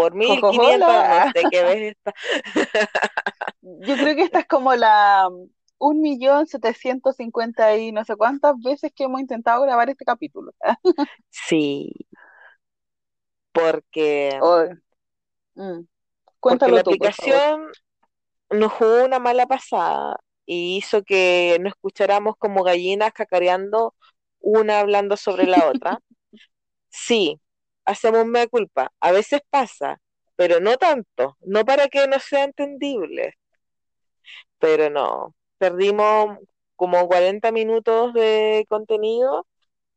[0.00, 1.24] Por 1500, Jojojola.
[1.24, 2.12] no sé qué ves esta.
[3.62, 5.28] Yo creo que esta es como la
[5.78, 10.52] un millón setecientos cincuenta y no sé cuántas veces que hemos intentado grabar este capítulo.
[11.30, 11.92] Sí,
[13.52, 14.66] porque, Oh,
[15.56, 15.86] mm.
[16.46, 17.62] porque Cuéntalo la tú, por aplicación
[18.50, 23.94] nos jugó una mala pasada y hizo que no escucháramos como gallinas cacareando
[24.40, 26.00] una hablando sobre la otra.
[26.90, 27.40] Sí,
[27.90, 28.92] hacemos mea culpa.
[29.00, 30.00] A veces pasa,
[30.36, 31.36] pero no tanto.
[31.40, 33.34] No para que no sea entendible,
[34.58, 35.34] pero no.
[35.58, 36.38] Perdimos
[36.76, 39.46] como 40 minutos de contenido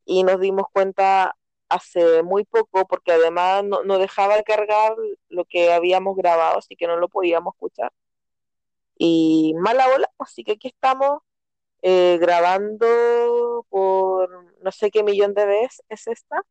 [0.06, 1.36] y nos dimos cuenta
[1.70, 4.96] hace muy poco, porque además no, dejaba de cargar
[5.30, 7.92] lo que habíamos grabado, así que no lo podíamos escuchar.
[8.98, 11.20] Y mala ola, así que aquí estamos
[11.82, 14.30] eh, grabando por
[14.62, 16.42] no sé qué millón de veces es esta,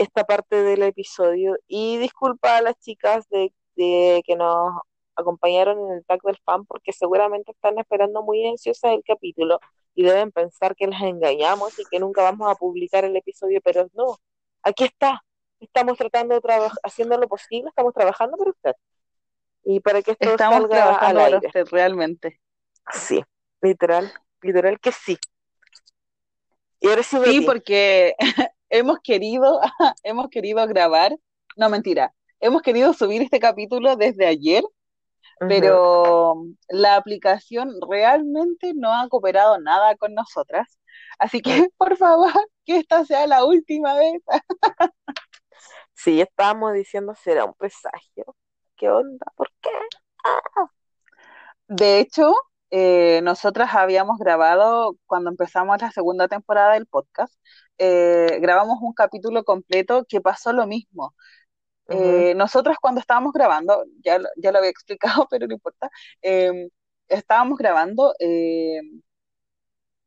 [0.00, 1.56] esta parte del episodio.
[1.68, 4.72] Y disculpa a las chicas de, de que nos
[5.14, 9.60] acompañaron en el tag del fan, porque seguramente están esperando muy ansiosas el capítulo
[9.94, 13.88] y deben pensar que las engañamos y que nunca vamos a publicar el episodio, pero
[13.92, 14.16] no,
[14.62, 15.22] aquí está.
[15.60, 18.72] Estamos tratando de trabajar, haciendo lo posible, estamos trabajando para usted.
[19.64, 21.46] Y para que esto Estamos salga al trabajando para aire.
[21.46, 22.40] usted realmente.
[22.92, 23.22] Sí,
[23.60, 24.10] literal,
[24.40, 25.18] literal que sí.
[26.80, 28.14] Y ahora sí, Sí, porque
[28.70, 29.60] hemos querido,
[30.02, 31.16] hemos querido grabar,
[31.56, 34.64] no mentira, hemos querido subir este capítulo desde ayer,
[35.40, 36.34] pero
[36.68, 40.78] la aplicación realmente no ha cooperado nada con nosotras.
[41.18, 42.32] Así que, por favor,
[42.64, 44.22] que esta sea la última vez.
[45.92, 48.34] Sí, estábamos diciendo, ¿será un presagio?
[48.74, 49.26] ¿Qué onda?
[49.36, 49.68] ¿Por qué?
[51.68, 52.34] De hecho,
[52.70, 57.34] eh, nosotras habíamos grabado, cuando empezamos la segunda temporada del podcast,
[57.78, 61.14] eh, grabamos un capítulo completo que pasó lo mismo.
[61.88, 65.90] Eh, nosotras cuando estábamos grabando, ya, lo- ya lo había explicado, pero no importa,
[66.22, 66.68] eh,
[67.08, 68.80] estábamos grabando, eh,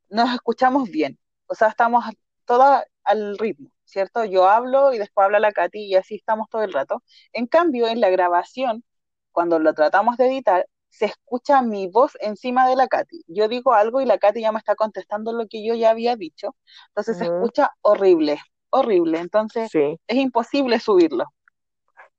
[0.09, 2.05] nos escuchamos bien, o sea, estamos
[2.45, 4.25] todas al ritmo, ¿cierto?
[4.25, 7.03] Yo hablo y después habla la Katy y así estamos todo el rato.
[7.33, 8.83] En cambio, en la grabación,
[9.31, 13.23] cuando lo tratamos de editar, se escucha mi voz encima de la Katy.
[13.27, 16.15] Yo digo algo y la Katy ya me está contestando lo que yo ya había
[16.15, 16.55] dicho,
[16.89, 18.39] entonces se escucha horrible,
[18.69, 21.25] horrible, entonces Sí, es imposible subirlo.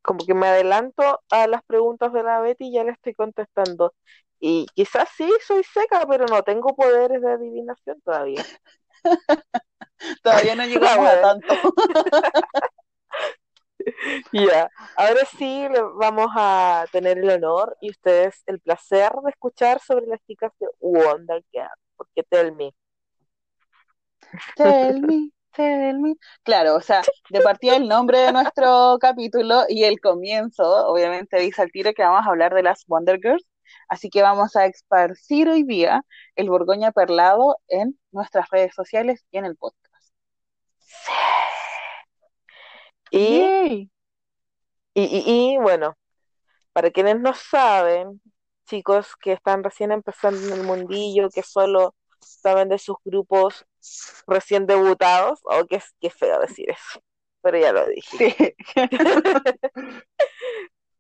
[0.03, 3.95] como que me adelanto a las preguntas de la Betty y ya le estoy contestando.
[4.41, 8.45] Y quizás sí soy seca, pero no tengo poderes de adivinación todavía.
[10.23, 11.55] Todavía no llegamos a tanto.
[14.33, 20.07] Ya, ahora sí vamos a tener el honor y ustedes el placer de escuchar sobre
[20.07, 22.75] las chicas de Wonder Girl, porque tell me.
[24.57, 26.15] Tell me, tell me.
[26.43, 31.63] Claro, o sea, de partida el nombre de nuestro capítulo y el comienzo, obviamente dice
[31.63, 33.47] al tiro que vamos a hablar de las Wonder Girls,
[33.89, 36.03] así que vamos a esparcir hoy día
[36.37, 39.85] el Borgoña Perlado en nuestras redes sociales y en el podcast.
[43.17, 43.91] Y,
[44.95, 45.97] y, y, y, bueno,
[46.73, 48.21] para quienes no saben,
[48.67, 53.67] chicos que están recién empezando en el mundillo, que solo saben de sus grupos
[54.27, 57.01] recién debutados, o que es qué feo decir eso,
[57.43, 58.17] pero ya lo dije.
[58.37, 58.55] Sí.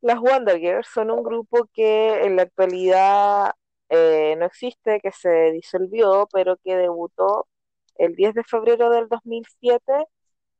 [0.02, 3.52] Las Wonder Girls son un grupo que en la actualidad
[3.88, 7.48] eh, no existe, que se disolvió, pero que debutó
[7.96, 10.06] el 10 de febrero del 2007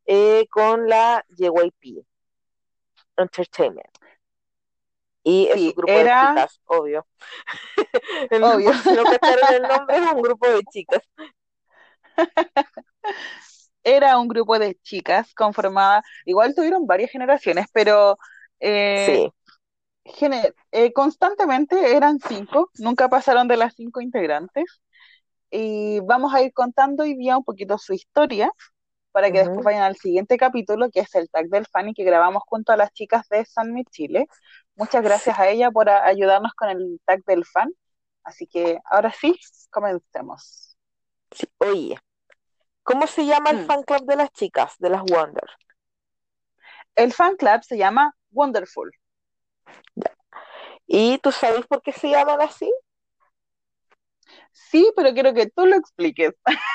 [0.06, 2.05] eh, con la JYP.
[3.17, 3.89] Entertainment.
[5.23, 7.06] Y es Sí, un grupo era- de chicas, obvio.
[8.31, 8.75] El- Obvio.
[8.75, 9.03] si no
[9.56, 11.03] el nombre, es un grupo de chicas.
[13.83, 18.17] Era un grupo de chicas conformada, igual tuvieron varias generaciones, pero
[18.61, 19.31] eh,
[20.06, 20.27] Sí.
[20.73, 24.81] eh, constantemente eran cinco, nunca pasaron de las cinco integrantes.
[25.51, 28.51] Y vamos a ir contando hoy día un poquito su historia
[29.15, 29.41] para que Ujú.
[29.41, 32.73] después vayan al siguiente capítulo, que es el tag del fan y que grabamos junto
[32.73, 34.27] a las chicas de San Mi Chile.
[34.77, 37.73] Muchas gracias a ella por a- ayudarnos con el tag del fan.
[38.25, 39.39] Así que ahora sí,
[39.71, 40.77] comencemos.
[41.33, 41.99] Sí, Oye,
[42.85, 43.67] ¿cómo se llama el Mm.
[43.67, 45.49] fan club de las chicas, de las Wonder?
[46.97, 48.91] El fan club se llama Wonderful.
[50.87, 52.73] ¿Y tú sabes por qué se llaman así?
[54.53, 56.33] Sí, pero quiero que tú lo expliques.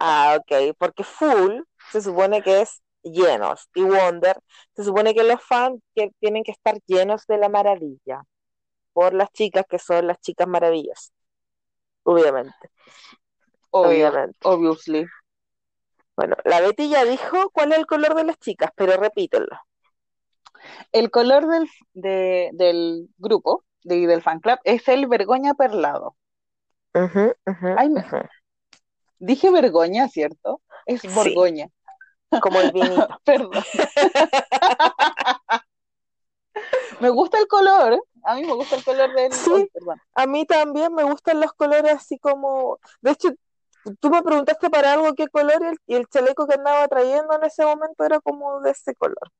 [0.00, 4.38] Ah, ok, porque full se supone que es llenos y Wonder
[4.74, 8.22] se supone que los fans que tienen que estar llenos de la maravilla
[8.92, 11.12] por las chicas que son las chicas maravillas,
[12.04, 12.70] obviamente,
[13.70, 14.38] Obvio, obviamente.
[14.42, 15.06] obviously.
[16.16, 19.46] Bueno, la Betty ya dijo cuál es el color de las chicas, pero repítelo.
[20.92, 26.16] El color del, de- del grupo, de- del fan club, es el vergoña perlado.
[27.02, 28.18] Ujú, ujú, Ay, me- ujú.
[29.20, 30.60] Dije vergoña, ¿cierto?
[30.86, 31.34] Es Sí.
[32.42, 33.08] Como el vinito.
[33.24, 33.64] Perdón.
[37.00, 38.02] Me gusta el color.
[38.24, 39.32] A mí me gusta el color del.
[39.32, 39.68] Sí.
[39.72, 40.00] Perdón.
[40.14, 43.30] A mí también me gustan los colores así como, de hecho,
[44.00, 47.34] tú me preguntaste para algo qué color y el, y el chaleco que andaba trayendo
[47.34, 49.30] en ese momento era como de ese color.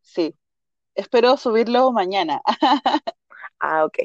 [0.00, 0.34] Sí.
[0.94, 2.40] Espero subirlo mañana.
[3.58, 3.98] Ah, ok.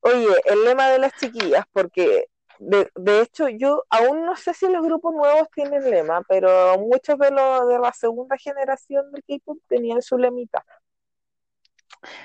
[0.00, 2.26] Oye, el lema de las chiquillas, porque
[2.58, 7.18] de, de hecho yo aún no sé si los grupos nuevos tienen lema, pero muchos
[7.18, 10.64] de los de la segunda generación del K-pop tenían su lemita.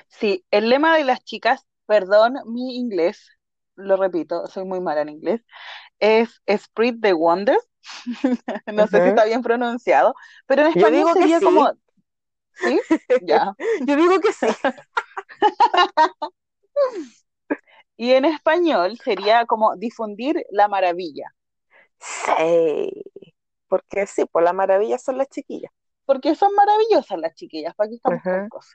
[0.08, 3.30] Sí, el lema de las chicas, perdón mi inglés,
[3.76, 5.42] lo repito, soy muy mala en inglés,
[5.98, 7.58] es Spread the Wonder.
[8.66, 10.14] No sé si está bien pronunciado,
[10.46, 11.44] pero en Yo español digo que sería sí.
[11.44, 11.72] como.
[12.52, 12.80] ¿Sí?
[13.22, 13.54] Ya.
[13.86, 14.46] Yo digo que sí.
[17.98, 21.34] Y en español sería como difundir la maravilla,
[22.00, 23.02] Sí,
[23.68, 25.72] porque sí, por la maravilla son las chiquillas.
[26.04, 28.74] porque son maravillosas las chiquillas, ¿para qué estamos con cosas?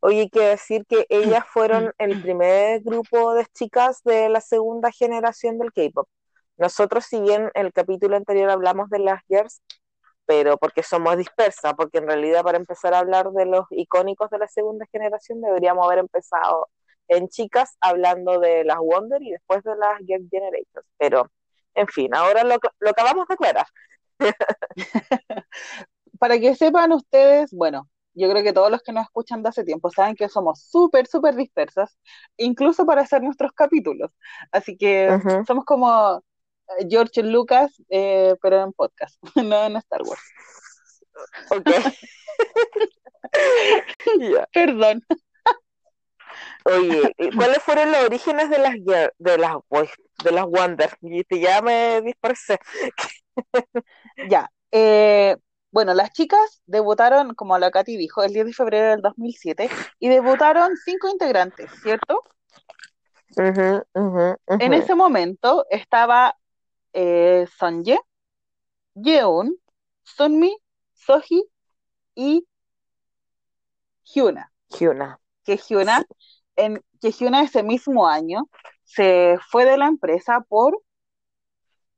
[0.00, 5.58] Oye, que decir que ellas fueron el primer grupo de chicas de la segunda generación
[5.58, 6.08] del K-pop.
[6.58, 9.62] Nosotros, si bien en el capítulo anterior hablamos de las girls,
[10.26, 14.38] pero porque somos dispersas, porque en realidad para empezar a hablar de los icónicos de
[14.38, 16.68] la segunda generación deberíamos haber empezado
[17.08, 20.86] en chicas hablando de las Wonder y después de las Girl Generators.
[20.98, 21.30] Pero,
[21.74, 23.66] en fin, ahora lo, lo acabamos de aclarar.
[26.18, 29.64] Para que sepan ustedes, bueno, yo creo que todos los que nos escuchan de hace
[29.64, 31.98] tiempo saben que somos súper, súper dispersas,
[32.36, 34.10] incluso para hacer nuestros capítulos.
[34.50, 36.22] Así que somos como
[36.78, 40.22] eh, George y Lucas, eh, pero en podcast, no en Star Wars.
[41.50, 41.70] Ok.
[44.52, 45.04] Perdón.
[46.64, 49.56] Oye, ¿y ¿cuáles fueron los orígenes de las de las
[50.24, 50.90] de las Wonder?
[51.00, 52.58] Y te- ya me dispersé.
[54.28, 54.50] Ya.
[54.70, 55.36] eh,
[55.70, 60.08] bueno, las chicas debutaron, como la Katy dijo, el 10 de febrero del 2007 y
[60.10, 62.22] debutaron cinco integrantes, ¿cierto?
[64.58, 66.36] En ese momento estaba
[66.92, 67.98] eh, Sonye,
[68.94, 69.56] Yeon,
[70.02, 70.54] Sunmi,
[70.92, 71.42] Soji
[72.14, 72.46] y
[74.04, 74.52] Hyuna.
[74.68, 75.18] Hyuna.
[75.44, 76.04] Que Hyuna,
[76.56, 78.48] en, que Hyuna ese mismo año
[78.84, 80.80] se fue de la empresa por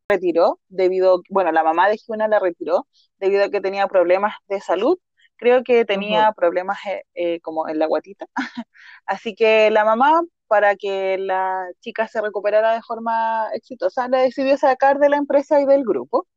[0.08, 2.86] retiró debido, bueno, la mamá de Hyuna la retiró
[3.18, 4.98] debido a que tenía problemas de salud.
[5.36, 8.26] Creo que tenía problemas eh, eh, como en la guatita.
[9.06, 14.56] Así que la mamá, para que la chica se recuperara de forma exitosa, la decidió
[14.56, 16.28] sacar de la empresa y del grupo.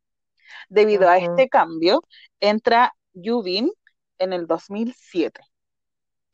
[0.70, 2.02] Debido a este cambio,
[2.40, 3.72] entra Yubin
[4.18, 5.42] en el 2007.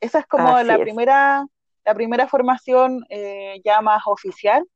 [0.00, 0.80] Esa es como Así la es.
[0.80, 1.44] primera,
[1.84, 4.66] la primera formación eh, ya más oficial.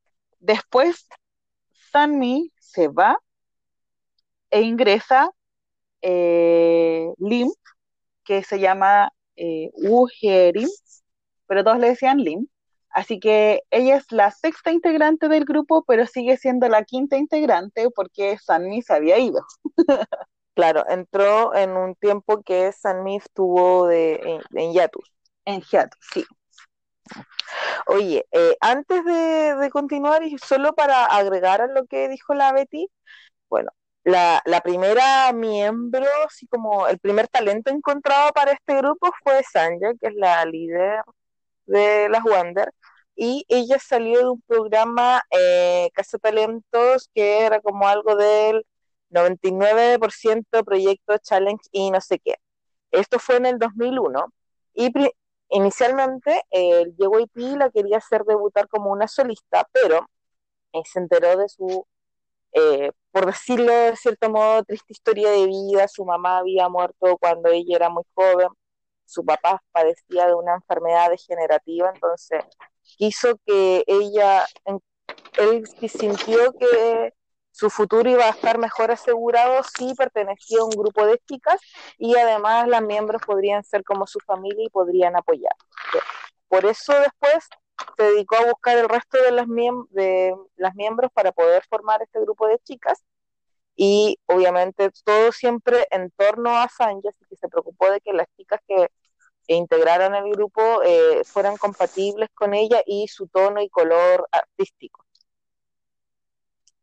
[0.41, 1.09] Después,
[1.93, 3.19] Sunmi se va
[4.50, 5.31] e ingresa
[6.03, 7.50] eh, Lim,
[8.25, 10.69] que se llama eh, Woo Hye-rim,
[11.47, 12.47] pero todos le decían Lim.
[12.91, 17.91] Así que ella es la sexta integrante del grupo, pero sigue siendo la quinta integrante
[17.91, 19.41] porque Sunmi se había ido.
[20.59, 25.09] Claro, entró en un tiempo que Sanmi estuvo de, en, en hiatus.
[25.45, 26.25] En hiatus, sí.
[27.87, 32.88] Oye, eh, antes de, continuar y solo para agregar a lo que dijo la Betty,
[33.49, 33.71] bueno,
[34.05, 40.09] la, primera miembro, así como el primer talento encontrado para este grupo fue Sanja, que
[40.09, 41.03] es la líder
[41.67, 42.73] de las Wander,
[43.17, 48.65] y ella salió de un programa eh, Casa Talentos que era como algo del
[49.11, 52.37] 99% proyecto challenge y no sé qué.
[52.91, 54.33] Esto fue en el 2001
[54.75, 54.91] y
[55.50, 60.07] inicialmente eh, el JYP la quería hacer debutar como una solista, pero
[60.73, 61.87] eh, se enteró de su,
[62.52, 65.88] eh, por decirlo de cierto modo, triste historia de vida.
[65.88, 68.49] Su mamá había muerto cuando ella era muy joven,
[69.05, 72.45] su papá padecía de una enfermedad degenerativa, entonces
[72.83, 74.47] quiso que ella,
[75.38, 77.14] él sintió que
[77.59, 81.61] su futuro iba a estar mejor asegurado si pertenecía a un grupo de chicas
[81.99, 85.57] y además las miembros podrían ser como su familia y podrían apoyar.
[86.47, 87.49] Por eso después
[87.97, 92.00] se dedicó a buscar el resto de las, miem- de las miembros para poder formar
[92.00, 93.03] este grupo de chicas
[93.75, 98.29] y obviamente todo siempre en torno a Sanji, así que se preocupó de que las
[98.37, 98.88] chicas que
[99.49, 105.08] integraran el grupo eh, fueran compatibles con ella y su tono y color artístico.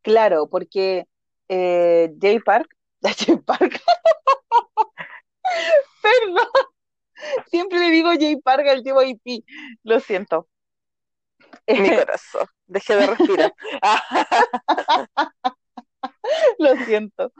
[0.05, 1.07] Claro, porque
[1.50, 2.69] eh, Jay Park,
[3.01, 3.74] Jay Park,
[6.03, 6.47] perdón,
[7.47, 9.43] siempre le digo Jay Park al JYP,
[9.83, 10.47] lo siento.
[11.67, 13.53] Mi corazón, dejé de respirar.
[16.59, 17.31] Lo siento.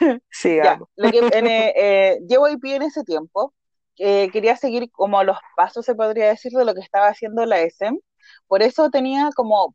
[0.00, 0.88] Ya, Sigamos.
[0.96, 3.54] lo que en, eh, eh, JYP en ese tiempo
[3.96, 7.60] eh, quería seguir como los pasos, se podría decir, de lo que estaba haciendo la
[7.60, 7.98] SM.
[8.46, 9.74] Por eso tenía como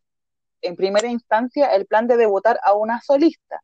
[0.64, 3.62] en primera instancia el plan de debutar a una solista,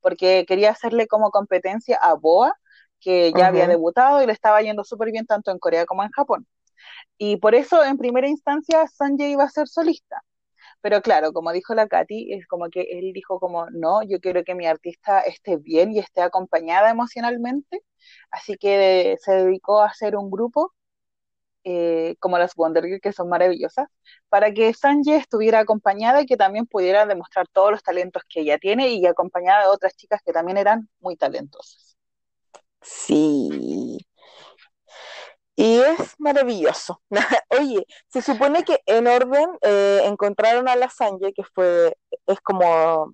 [0.00, 2.54] porque quería hacerle como competencia a Boa,
[3.00, 6.10] que ya había debutado y le estaba yendo súper bien tanto en Corea como en
[6.10, 6.46] Japón.
[7.18, 10.22] Y por eso en primera instancia Sanjay iba a ser solista.
[10.82, 14.44] Pero claro, como dijo la Katy, es como que él dijo como, no, yo quiero
[14.44, 17.82] que mi artista esté bien y esté acompañada emocionalmente,
[18.30, 20.72] así que se dedicó a hacer un grupo,
[21.64, 23.88] eh, como las Wonder Girls, que son maravillosas,
[24.28, 28.58] para que Sanjay estuviera acompañada y que también pudiera demostrar todos los talentos que ella
[28.58, 31.96] tiene y acompañada de otras chicas que también eran muy talentosas.
[32.82, 33.98] Sí.
[35.56, 37.02] Y es maravilloso.
[37.50, 43.12] Oye, se supone que en orden eh, encontraron a la Sanjay, que fue, es como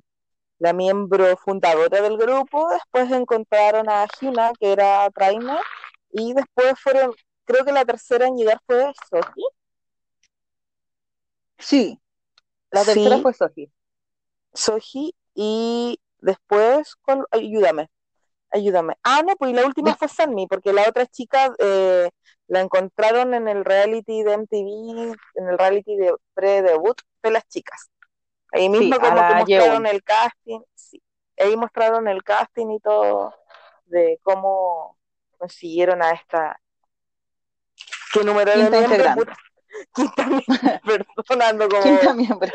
[0.58, 5.58] la miembro fundadora del grupo, después encontraron a Hyuna, que era trainer,
[6.10, 7.12] y después fueron,
[7.46, 9.46] creo que la tercera en llegar fue Soji.
[11.58, 12.00] Sí,
[12.70, 13.72] la tercera Sí, fue Soji.
[14.52, 17.24] Soji, y después, ¿cuál?
[17.30, 17.88] ayúdame,
[18.50, 18.94] ayúdame.
[19.02, 22.10] Ah, no, pues y la última fue Sunmi, porque la otra chica eh,
[22.48, 27.90] la encontraron en el reality de MTV, en el reality de pre-debut de las chicas.
[28.52, 31.02] Ahí sí, mismo a como que mostraron el casting, sí.
[31.38, 33.34] Ahí mostraron el casting y todo
[33.86, 34.98] de cómo
[35.38, 36.60] consiguieron a esta,
[38.18, 39.32] qué número de Quinta miembros, integrante.
[39.94, 42.52] quinta miembro, Quinta como, miembro.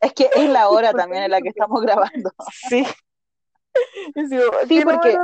[0.00, 2.30] Es que es la hora también en la que estamos grabando.
[2.68, 2.86] sí,
[4.14, 5.16] digo, Sí, ¿qué porque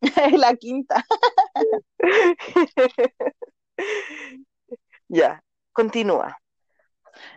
[0.00, 1.04] es la quinta.
[5.08, 6.41] Ya, continúa.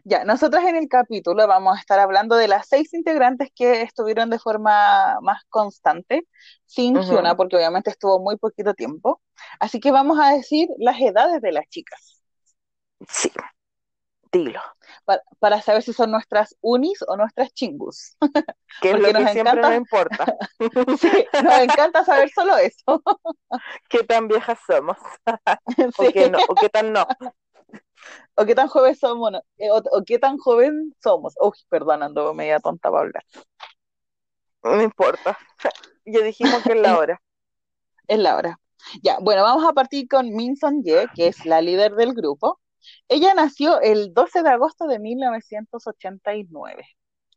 [0.07, 4.29] Ya, nosotras en el capítulo vamos a estar hablando de las seis integrantes que estuvieron
[4.29, 6.27] de forma más constante,
[6.65, 7.01] sin.
[7.01, 9.19] Hyuna, porque obviamente estuvo muy poquito tiempo.
[9.59, 12.21] Así que vamos a decir las edades de las chicas,
[13.09, 13.31] Sí,
[14.31, 14.61] dilo.
[15.05, 18.17] para, para saber si son nuestras unis o nuestras chingus.
[18.81, 20.25] Que es lo nos que siempre nos encanta, importa.
[20.99, 23.01] sí, nos encanta saber solo eso.
[23.89, 24.97] ¿Qué tan viejas somos?
[25.97, 26.11] O Sí.
[26.13, 27.07] qué no, o qué tan no.
[28.35, 31.33] O qué tan joven somos, no- eh, o, o qué tan joven somos.
[31.39, 33.23] Uy, perdón, ando media tonta para hablar.
[34.63, 35.37] No importa.
[36.07, 37.19] Ya dijimos que es la hora.
[38.07, 38.59] Es la hora.
[39.01, 42.59] Ya, bueno, vamos a partir con Min Son Ye, que es la líder del grupo.
[43.07, 46.85] Ella nació el 12 de agosto de 1989.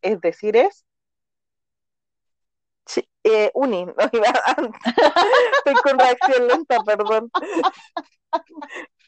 [0.02, 0.84] Es decir, es
[2.84, 4.28] Sí, eh, uni, no iba
[5.58, 7.30] Estoy con reacción lenta, perdón.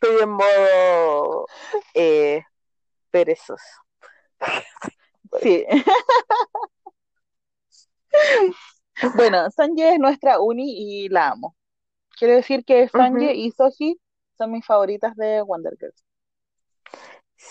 [0.03, 1.47] Estoy en modo
[1.93, 2.43] eh,
[3.11, 3.63] perezoso.
[5.43, 5.67] Sí.
[9.15, 11.57] Bueno, Sanje es nuestra uni y la amo.
[12.19, 13.35] Quiero decir que Sanje Ujú.
[13.35, 14.01] y Soji
[14.37, 16.05] son mis favoritas de Wonder Girls.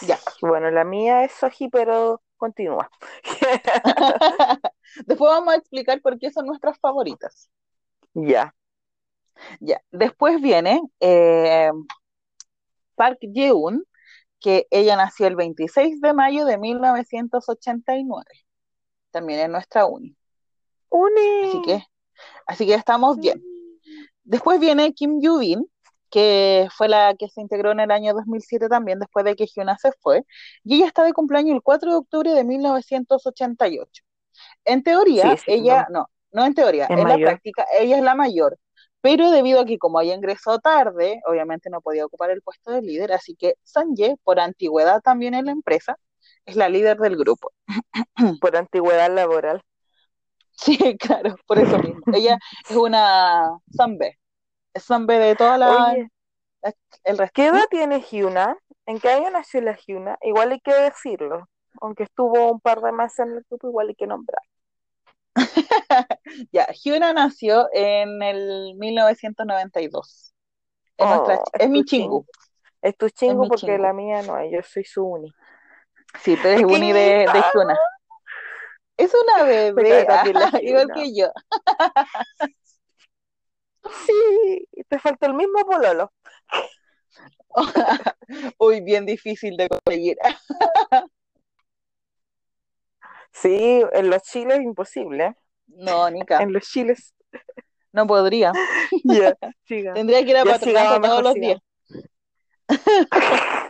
[0.02, 0.20] Ya.
[0.42, 2.92] Bueno, la mía es Soji, pero continúa.
[5.08, 7.50] Después vamos a explicar por qué son nuestras favoritas.
[8.14, 8.54] Ya.
[9.60, 9.82] Ya.
[9.92, 11.72] Después viene eh,
[13.00, 13.86] Park Yeun,
[14.42, 18.26] que ella nació el 26 de mayo de 1989.
[19.10, 20.18] También es nuestra uni.
[20.90, 21.48] ¡Uni!
[21.48, 21.84] Así que,
[22.46, 23.42] así que estamos bien.
[24.24, 25.66] Después viene Kim Yoo-bin,
[26.10, 29.78] que fue la que se integró en el año 2007 también, después de que Hyuna
[29.78, 30.26] se fue,
[30.66, 34.04] y ella está de cumpleaños el 4 de octubre de 1988.
[34.66, 38.16] En teoría, Sí, sí, ella, no, no en teoría, en la práctica, ella es la
[38.16, 38.58] mayor,
[39.02, 42.82] pero debido a que como ella ingresó tarde, obviamente no podía ocupar el puesto de
[42.82, 45.98] líder, así que Sanje, por antigüedad también en la empresa,
[46.46, 47.52] es la líder del grupo.
[48.42, 49.62] Por antigüedad laboral.
[50.52, 52.02] Sí, claro, por eso mismo.
[52.14, 52.38] Ella
[52.70, 54.20] es una Sanbe,
[54.74, 56.10] es Sanbe de toda la, Oye,
[57.04, 57.34] el resto.
[57.34, 58.58] ¿qué edad tiene Hyuna?
[58.86, 60.18] ¿En qué año nació la Hyuna?
[60.22, 61.48] Igual hay que decirlo.
[61.82, 64.42] Aunque estuvo un par de meses en el grupo, igual hay que nombrar.
[66.52, 70.34] Ya, Hyuna nació en el 1992.
[70.98, 72.26] Es, nuestra, Oh, es mi chingu.
[72.26, 72.26] chingu.
[72.82, 73.84] Es tu chingu porque chingu.
[73.84, 75.34] la mía no es, yo soy su uni.
[76.22, 77.44] Sí, tú eres Winnie de, de.
[77.54, 77.78] Hyuna.
[78.98, 80.94] Es una bebé, la igual Hyuna.
[80.94, 81.28] que yo.
[84.06, 86.12] Sí, te falta el mismo pololo.
[88.60, 90.18] Uy, bien difícil de conseguir.
[93.32, 95.36] Sí, en los chiles es imposible.
[95.68, 97.14] No, Nica, En los chiles.
[97.92, 98.52] no podría.
[99.68, 101.60] Tendría que ir a patronato todos los días.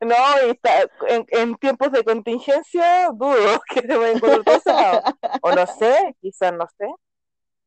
[0.00, 4.60] No, y está, en, en tiempos de contingencia, dudo que te vayan a encontrar todo
[4.60, 5.02] cerrado.
[5.42, 6.86] O no sé, quizás no sé.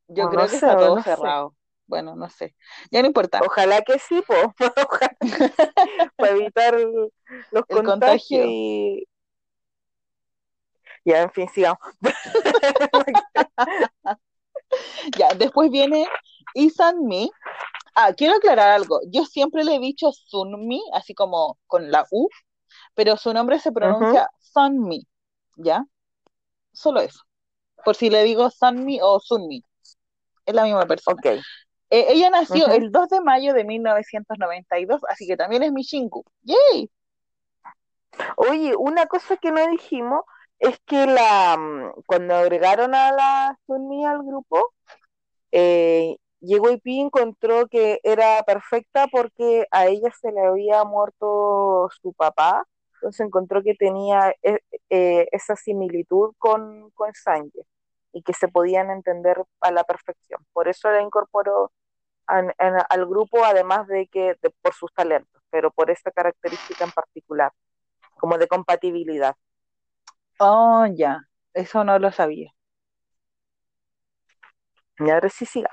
[0.07, 1.15] Yo O creo no que sé, está todo no sé.
[1.15, 1.55] cerrado.
[1.87, 2.55] Bueno, no sé.
[2.91, 3.39] Ya no importa.
[3.45, 4.33] Ojalá que sí, po.
[4.59, 5.17] Ojalá.
[6.17, 6.75] para evitar
[7.51, 8.43] los El contagios contagio.
[8.45, 9.07] y...
[11.07, 11.79] Ya, en fin, sigamos.
[15.17, 16.05] Ya, después viene
[16.53, 17.31] Isanmi.
[17.95, 18.99] Ah, quiero aclarar algo.
[19.07, 22.27] Yo siempre le he dicho Sunmi, así como con la U,
[22.93, 25.07] pero su nombre se pronuncia Sunmi,
[25.55, 25.85] ¿ya?
[26.73, 27.21] Solo eso.
[27.85, 29.63] Por si le digo Sunmi o Sunmi.
[30.45, 31.17] Es la misma persona.
[31.17, 31.41] Ok.
[31.89, 36.25] Eh, ella nació el 2 de mayo de 1992, así que también es mi Shinku.
[36.41, 36.91] ¡Yay!
[38.35, 40.23] Oye, una cosa que no dijimos
[40.59, 44.73] es que la mm, cuando agregaron a la Sunmi al grupo,
[45.51, 51.89] eh, llegó y Pi encontró que era perfecta porque a ella se le había muerto
[52.01, 52.65] su papá,
[52.95, 57.63] entonces encontró que tenía eh, eh, esa similitud con, con Sanjay
[58.13, 60.41] y que se podían entender a la perfección.
[60.53, 61.71] Por eso la incorporó
[62.27, 67.51] al grupo, además de que de- por sus talentos, pero por esta característica en particular,
[68.19, 69.35] como de compatibilidad.
[70.39, 71.19] Oh, ya.
[71.53, 72.51] Eso no lo sabía.
[74.99, 75.69] Y ahora sí siga.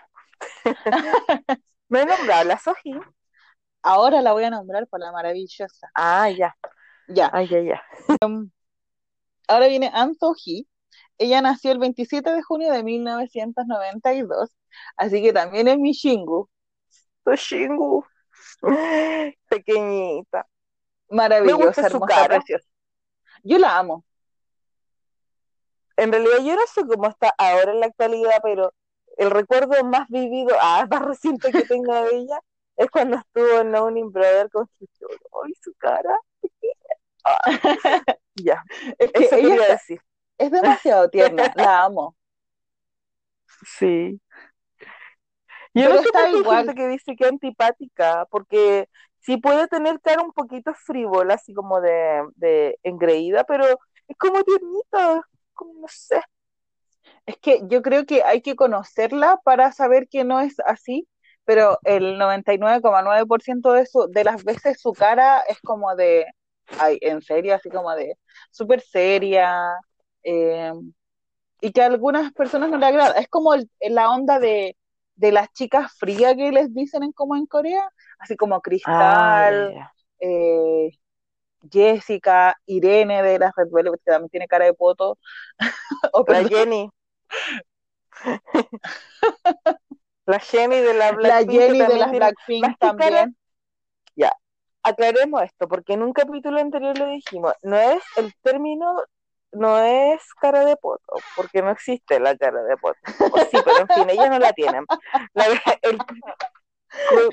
[1.89, 2.95] Me he nombrado la Soji.
[3.83, 5.91] Ahora la voy a nombrar por la maravillosa.
[5.95, 6.57] Ah, ya.
[7.09, 7.31] Ya.
[7.33, 7.83] Ah, ya, ya.
[9.49, 10.67] Ahora viene An So-hee.
[11.19, 14.51] Ella nació el 27 de junio de 1992,
[14.97, 16.49] así que también es mi Shingu.
[17.25, 18.05] Toshingu.
[19.49, 20.47] Pequeñita.
[21.09, 22.69] Me Maravillosa, hermosa, preciosa.
[23.43, 24.05] Yo la amo.
[25.97, 28.73] En realidad yo no sé cómo está ahora en la actualidad, pero
[29.17, 32.41] el recuerdo más vivido, ah, más reciente que tengo de ella
[32.77, 35.15] es cuando estuvo en Owning Brother con Hichoro.
[35.45, 36.19] ¡Ay, su cara!
[37.25, 37.41] Ah,
[38.35, 38.63] ya,
[38.99, 40.01] Es que eso quería está- decir.
[40.39, 42.17] es demasiado tierna, la amo.
[43.79, 44.21] Sí.
[45.75, 46.59] Yo Pero no está igual.
[46.67, 48.89] gente que dice que es antipática, porque
[49.21, 54.43] sí puede tener cara un poquito frívola, así como de, de engreída, pero es como
[54.45, 55.23] tiernita,
[55.55, 56.21] como no sé.
[57.27, 61.09] Es que yo creo que hay que conocerla para saber que no es así,
[61.45, 66.27] pero el 99,9% de su, de las veces su cara es como de,
[66.79, 68.17] ay, en serio, así como de
[68.51, 69.63] súper seria,
[70.23, 70.73] eh,
[71.61, 73.15] y que a algunas personas no le agrada.
[73.21, 74.77] Es como el- la onda de,
[75.17, 77.89] de las chicas frías que les dicen en, como en Corea,
[78.19, 79.75] así como Ah, Cristal,
[80.21, 80.91] eh,
[81.71, 85.19] Jessica, Irene de las Red Velvet, que también tiene cara de poto,
[86.13, 86.91] o La Jenny.
[90.27, 93.37] La Jenny de la la Blackpink que Jenny de las Blackpink cara- también.
[94.83, 98.95] aclaremos esto, porque en un capítulo anterior lo dijimos, no es el término,
[99.53, 102.99] no es cara de poto, porque no existe la cara de poto.
[103.33, 104.85] O sí, pero en fin, ellas no la tienen.
[105.33, 105.47] La-
[105.83, 105.99] el-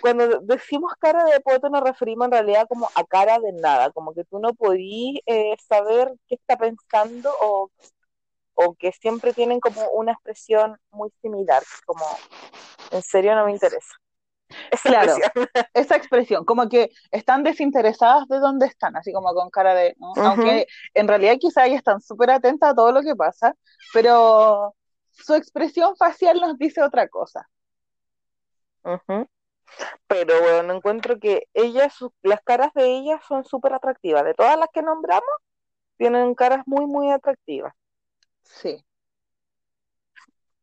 [0.01, 4.13] cuando decimos cara de poto nos referimos en realidad como a cara de nada, como
[4.13, 7.71] que tú no podís eh, saber qué está pensando o,
[8.55, 12.05] o que siempre tienen como una expresión muy similar, como
[12.91, 13.93] en serio no me interesa.
[14.71, 15.13] Esa Claro.
[15.15, 15.47] expresión.
[15.73, 19.95] Esa expresión, como que están desinteresadas de dónde están, así como con cara de,
[20.25, 23.55] aunque en realidad quizá ellas están súper atentas a todo lo que pasa,
[23.93, 24.75] pero
[25.11, 27.47] su expresión facial nos dice otra cosa.
[28.83, 29.27] Ujú.
[30.07, 34.23] Pero bueno, encuentro que ellas, las caras de ellas son súper atractivas.
[34.23, 35.23] De todas las que nombramos,
[35.97, 37.73] tienen caras muy, muy atractivas.
[38.43, 38.83] Sí.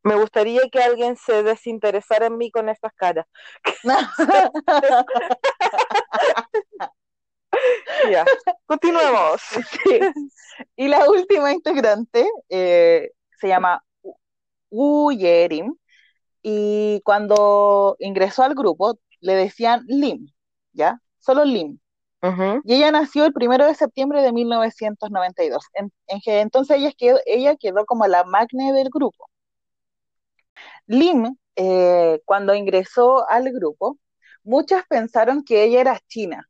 [0.03, 3.25] Me gustaría que alguien se desinteresara en mí con estas caras.
[8.09, 8.23] Ya,
[8.65, 9.41] continuemos.
[9.41, 9.99] Sí.
[10.75, 13.83] Y la última integrante eh, se llama
[14.69, 15.75] Wu Yerim
[16.41, 20.27] y cuando ingresó al grupo le decían Lim,
[20.73, 20.99] ¿ya?
[21.17, 21.79] Solo Lim.
[22.65, 25.63] Y ella nació el primero de septiembre de 1992.
[25.73, 29.29] En, en entonces ella quedó, ella quedó como la magne del grupo.
[30.85, 33.97] Lim, eh, cuando ingresó al grupo,
[34.43, 36.49] muchas pensaron que ella era china,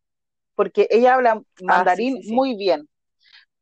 [0.55, 2.35] porque ella habla mandarín sí, sí, sí.
[2.35, 2.89] muy bien.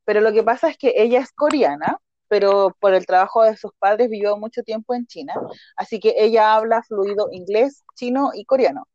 [0.06, 3.72] Pero lo que pasa es que ella es coreana, pero por el trabajo de sus
[3.80, 5.34] padres vivió mucho tiempo en China,
[5.76, 8.88] así que ella habla fluido inglés, chino y coreano.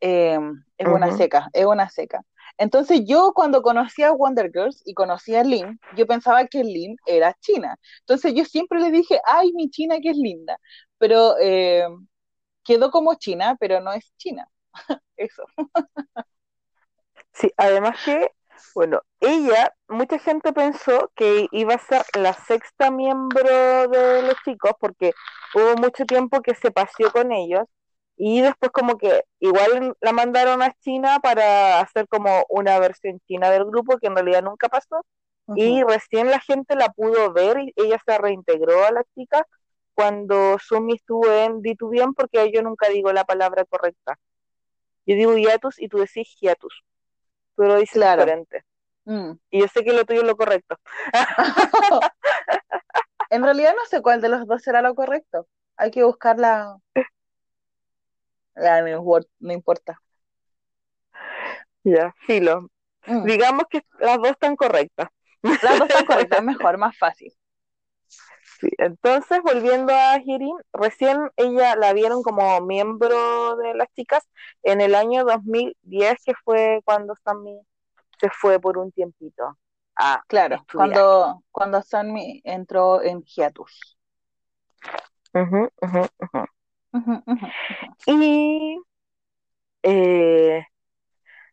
[0.00, 0.38] Eh,
[0.78, 2.22] es una seca, es una seca.
[2.56, 6.96] Entonces yo cuando conocí a Wonder Girls y conocí a Lim, yo pensaba que Lim
[7.06, 7.76] era china.
[8.00, 10.58] Entonces yo siempre le dije, ay, mi china que es linda.
[10.98, 11.86] Pero eh,
[12.64, 14.48] quedó como china, pero no es china.
[15.16, 15.44] Eso.
[17.32, 18.28] Sí, además que,
[18.74, 24.72] bueno, ella, mucha gente pensó que iba a ser la sexta miembro de los chicos
[24.80, 25.12] porque
[25.54, 27.64] hubo mucho tiempo que se paseó con ellos
[28.16, 33.50] y después como que igual la mandaron a China para hacer como una versión china
[33.50, 35.04] del grupo que en realidad nunca pasó
[35.54, 39.46] y recién la gente la pudo ver y ella se reintegró a la chica
[39.94, 44.18] cuando Sumi estuvo en Di Tu Bien porque yo nunca digo la palabra correcta.
[45.06, 46.84] Yo digo hiatus y tú decís hiatus.
[47.58, 48.22] Tú lo dices Claro.
[48.22, 48.64] diferente.
[49.04, 49.32] Mm.
[49.50, 50.76] Y yo sé que lo tuyo es lo correcto.
[53.30, 55.46] En realidad no sé cuál de los dos será lo correcto.
[55.76, 56.78] Hay que buscar la...
[58.54, 60.00] la no importa.
[61.84, 62.70] Ya, filo.
[63.06, 63.24] Mm.
[63.24, 65.10] Digamos que las dos están correctas.
[65.42, 67.34] Las dos están correctas, mejor, más fácil.
[68.60, 74.28] Sí, entonces, volviendo a Hirin, recién ella la vieron como miembro de las chicas
[74.64, 77.60] en el año 2010, que fue cuando Sammy
[78.20, 79.56] se fue por un tiempito
[79.96, 80.98] a Claro, estudiar.
[80.98, 83.96] cuando, cuando Sanmi entró en hiatus.
[85.34, 86.44] Ujú, ujú, ujú.
[86.92, 87.46] Ujú, ujú.
[88.06, 88.78] Y
[89.82, 90.64] eh,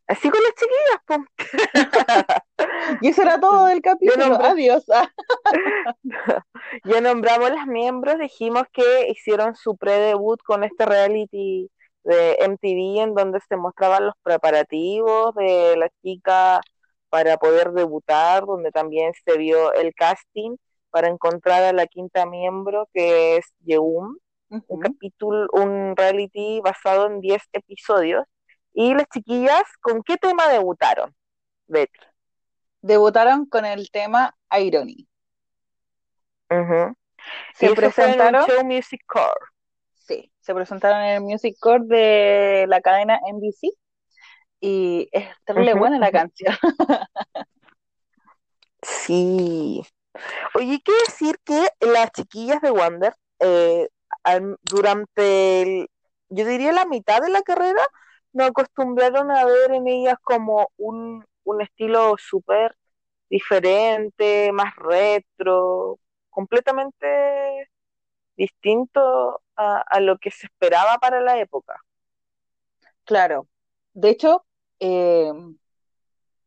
[0.08, 2.40] así con las chiquillas, pues.
[3.02, 4.26] Y eso era todo del capítulo.
[4.26, 4.86] nombré- Adiós.
[6.84, 11.70] Ya nombramos las miembros, dijimos que hicieron su pre-debut con este reality
[12.04, 16.62] de MTV en donde se mostraban los preparativos de la chica
[17.10, 20.56] para poder debutar, donde también se vio el casting
[20.90, 24.18] para encontrar a la quinta miembro que es Yeum,
[24.68, 28.24] un capítulo, un reality basado en 10 episodios.
[28.78, 31.16] Y las chiquillas, ¿con qué tema debutaron?
[31.68, 31.98] Betty.
[32.82, 35.08] Debutaron con el tema Irony.
[36.50, 36.66] Se
[37.56, 39.46] fue en presentaron, show Music Core.
[39.94, 43.72] sí, se presentaron en el Music Core de la cadena NBC
[44.60, 46.54] y es terrible buena la canción.
[48.82, 49.82] Sí.
[50.54, 53.88] Oye, ¿qué decir que las chiquillas de Wander, eh,
[54.64, 55.90] durante, el-
[56.30, 57.82] yo diría la mitad de la carrera,
[58.36, 62.76] nos acostumbraron a ver en ellas como un, un estilo súper
[63.30, 67.70] diferente, más retro, completamente
[68.36, 71.82] distinto a, a lo que se esperaba para la época.
[73.06, 73.48] Claro.
[73.94, 74.46] De hecho,
[74.80, 75.32] eh,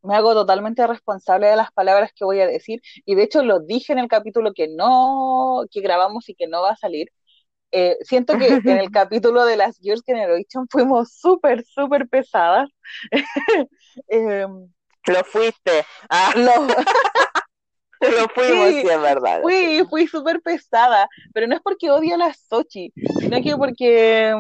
[0.03, 3.61] me hago totalmente responsable de las palabras que voy a decir y de hecho lo
[3.61, 7.11] dije en el capítulo que no, que grabamos y que no va a salir.
[7.71, 12.69] Eh, siento que en el capítulo de las Girls' Generation fuimos súper, súper pesadas.
[14.09, 14.47] Eh,
[15.07, 15.85] Lo fuiste.
[16.09, 16.67] Ah, lo-
[18.01, 19.43] lo fuimos, Sí, sí, es verdad.
[19.43, 24.35] fui, fui súper pesada, pero no es porque odie a las Sochi, sino que porque,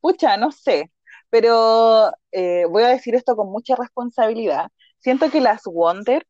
[0.00, 0.90] pucha, no sé,
[1.30, 4.68] pero eh, voy a decir esto con mucha responsabilidad.
[4.98, 6.26] Siento que las Wonder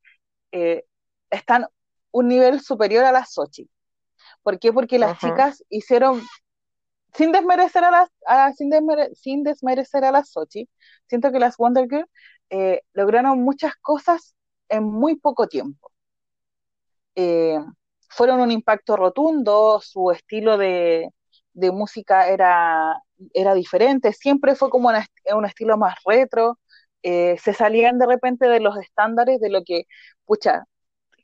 [0.52, 0.84] eh,
[1.30, 1.66] están
[2.12, 3.68] un nivel superior a las Sochi.
[4.42, 4.72] ¿Por qué?
[4.72, 6.22] Porque las chicas hicieron,
[7.14, 10.68] sin desmerecer a las, a- sin, desmere- sin desmerecer a las Sochi,
[11.08, 12.10] siento que las Wonder Girls
[12.50, 14.36] eh, lograron muchas cosas
[14.68, 15.92] en muy poco tiempo.
[17.14, 17.58] Eh,
[18.08, 21.10] fueron un impacto rotundo, su estilo de,
[21.52, 22.96] de música era,
[23.34, 26.58] era diferente, siempre fue como una- un estilo más retro,
[27.02, 29.84] eh, se salían de repente de los estándares de lo que,
[30.24, 30.64] pucha,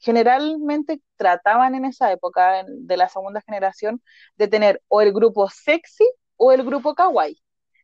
[0.06, 4.00] generalmente trataban en esa época de la segunda generación
[4.36, 7.36] de tener o el grupo sexy o el grupo kawaii,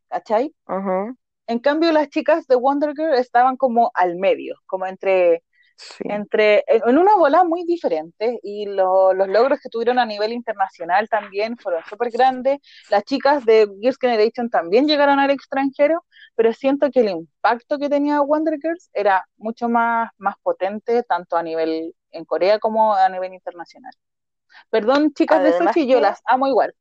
[0.08, 0.54] ¿cachai?
[1.48, 5.42] En cambio, las chicas de Wonder Girl estaban como al medio, como entre,
[5.76, 6.04] Sí.
[6.06, 10.32] entre en en una bola muy diferente y lo- los logros que tuvieron a nivel
[10.32, 12.60] internacional también fueron súper grandes.
[12.88, 16.04] Las chicas de Girls' Generation también llegaron al extranjero,
[16.36, 21.36] pero siento que el impacto que tenía Wonder Girls era mucho más, más potente, tanto
[21.36, 23.92] a nivel en Corea como a nivel internacional.
[24.70, 26.74] Perdón, chicas de Además Sochi, yo que- las amo igual.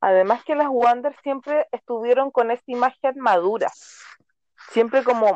[0.00, 3.70] Además que las Wonder siempre estuvieron con esta imagen madura.
[4.70, 5.26] Siempre como,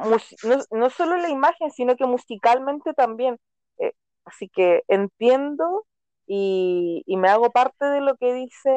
[0.44, 3.38] no, no solo la imagen, sino que musicalmente también.
[3.78, 3.92] Eh,
[4.24, 5.86] así que entiendo
[6.26, 8.70] y, y me hago parte de lo que dice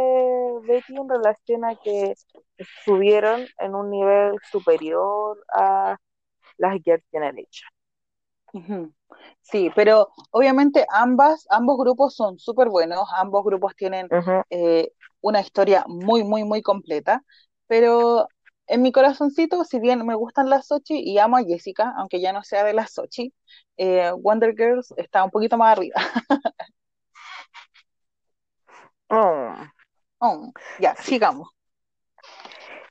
[0.67, 2.13] Betty en relación a que
[2.57, 5.97] estuvieron en un nivel superior a
[6.57, 7.69] las Girls' Generation.
[9.41, 14.07] Sí, pero obviamente ambas, ambos grupos son súper buenos, ambos grupos tienen
[14.49, 17.23] eh, una historia muy, muy, muy completa,
[17.67, 18.27] pero
[18.67, 22.33] en mi corazoncito, si bien me gustan las Sochi y amo a Jessica, aunque ya
[22.33, 23.33] no sea de las Sochi,
[23.77, 25.95] eh, Wonder Girls está un poquito más arriba.
[29.11, 29.55] Oh.
[30.21, 31.49] Oh, ya, sigamos.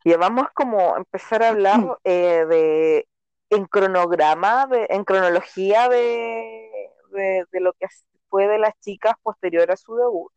[0.04, 3.08] Y vamos como a empezar a hablar eh, de
[3.50, 6.70] en cronograma, de, en cronología de,
[7.12, 7.86] de, de lo que
[8.28, 10.32] fue de las chicas posterior a su debut.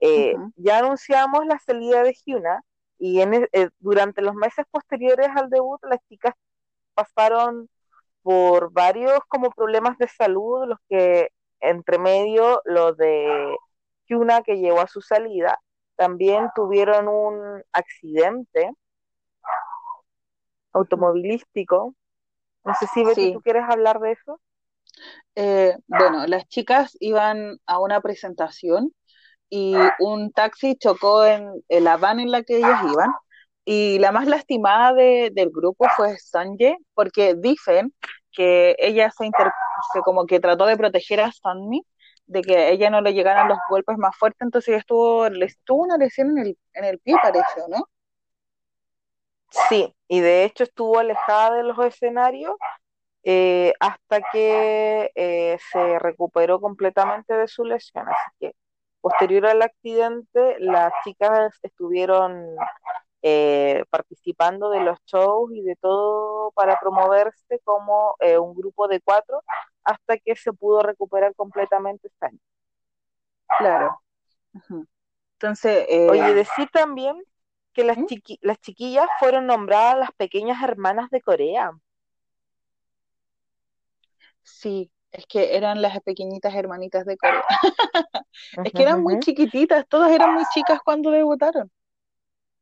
[0.00, 0.36] Eh.
[0.56, 2.62] Ya anunciamos la salida de Hyuna
[2.98, 6.34] y en, el- eh, durante los meses posteriores al debut las chicas
[6.94, 7.68] pasaron
[8.22, 13.56] por varios como problemas de salud, los que entre medio lo de
[14.06, 15.58] Hyuna que llevó a su salida,
[15.96, 18.70] también tuvieron un accidente
[20.72, 21.94] automovilístico.
[22.64, 23.32] No sé si Betty, Sí.
[23.32, 24.40] tú quieres hablar de eso.
[25.34, 28.92] Eh, bueno, las chicas iban a una presentación
[29.50, 33.10] y un taxi chocó en, en la van en la que ellas iban.
[33.64, 37.92] Y la más lastimada de- del grupo fue Sanje, porque dicen
[38.32, 39.52] que ella se, inter-
[39.92, 41.82] se como que trató de proteger a Sunmi,
[42.26, 45.82] de que ella no le llegaran los golpes más fuertes, entonces ella estuvo, le estuvo
[45.82, 47.84] una lesión en el, en el pie, parece, ¿o ¿no?
[49.68, 52.54] Sí, y de hecho estuvo alejada de los escenarios
[53.24, 58.08] eh, hasta que eh, se recuperó completamente de su lesión.
[58.08, 58.54] Así que
[59.00, 62.56] posterior al accidente, las chicas estuvieron
[63.22, 69.00] eh, participando de los shows y de todo para promoverse como eh, un grupo de
[69.00, 69.42] cuatro
[69.82, 72.38] hasta que se pudo recuperar completamente año.
[73.58, 74.00] Claro.
[75.32, 77.22] Entonces, eh, Oye, decir también
[77.78, 81.70] que las, chiqui- las chiquillas fueron nombradas las pequeñas hermanas de Corea.
[84.42, 87.44] sí, es que eran las pequeñitas hermanitas de Corea.
[88.62, 91.70] Es que eran muy chiquititas, todas eran muy chicas cuando debutaron.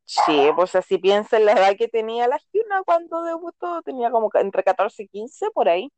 [0.05, 4.29] Sí, pues así piensa en la edad que tenía la Hyuna cuando debutó, tenía como
[4.35, 5.89] entre 14 y 15 por ahí.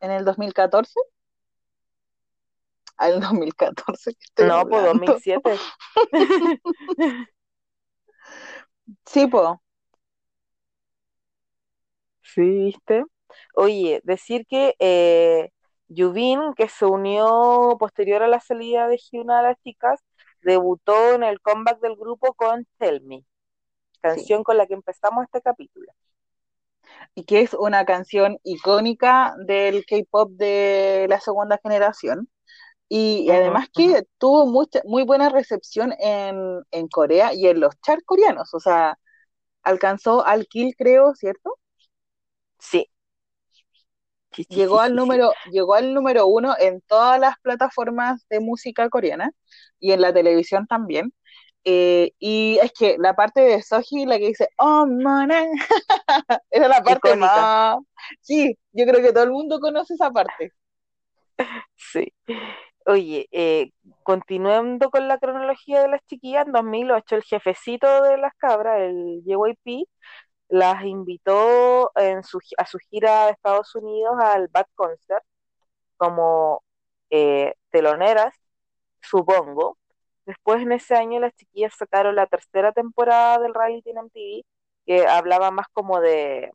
[0.00, 1.00] ¿En el 2014?
[2.96, 4.84] Ah, el 2014 que estoy No, pues hablando.
[4.84, 5.64] 2007.
[9.06, 9.60] Sí, po.
[12.22, 13.04] Sí, ¿viste?
[13.54, 15.50] Oye, decir que eh,
[15.88, 20.00] Yubin, que se unió posterior a la salida de Hyuna a las chicas,
[20.42, 23.24] debutó en el comeback del grupo con Tell Me,
[24.02, 25.92] canción con la que empezamos este capítulo.
[27.14, 32.28] Y que es una canción icónica del K-pop de la segunda generación.
[32.88, 38.04] Y, además que tuvo mucha, muy buena recepción en, en Corea y en los charts
[38.04, 38.52] coreanos.
[38.54, 38.98] O sea,
[39.62, 41.58] alcanzó al Kill, creo, ¿cierto?
[42.58, 42.88] Sí.
[44.32, 48.40] Sí, sí, Llegó sí, al número, llegó al número uno en todas las plataformas de
[48.40, 49.30] música coreana
[49.78, 51.12] y en la televisión también.
[51.64, 55.46] Eh, y es que la parte de Soji, la que dice, oh, manan,
[56.50, 57.26] era la parte Icónica.
[57.26, 57.78] más...
[58.20, 60.52] Sí, yo creo que todo el mundo conoce esa parte.
[61.76, 62.12] Sí.
[62.86, 63.70] Oye, eh,
[64.02, 69.22] continuando con la cronología de las chiquillas, en 2008 el jefecito de las cabras, el
[69.24, 69.88] JYP,
[70.48, 75.24] las invitó en su, a su gira de Estados Unidos al Bad Concert
[75.98, 76.64] como
[77.10, 78.34] eh, teloneras,
[79.02, 79.78] supongo.
[80.26, 84.44] Después en ese año las chiquillas sacaron la tercera temporada del reality en MTV,
[84.86, 86.52] que hablaba más como de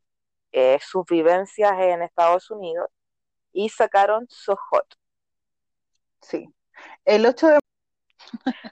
[0.52, 2.88] eh, sus vivencias en Estados Unidos,
[3.52, 4.86] y sacaron So Hot.
[6.22, 6.48] Sí.
[7.04, 7.58] El 8 de...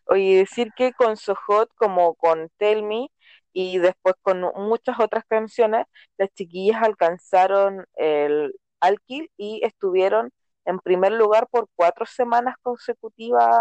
[0.06, 3.08] Oye, decir que con So Hot, como con Tell Me,
[3.52, 10.30] y después con muchas otras canciones, las chiquillas alcanzaron el Alquil y estuvieron
[10.64, 13.60] en primer lugar por cuatro semanas consecutivas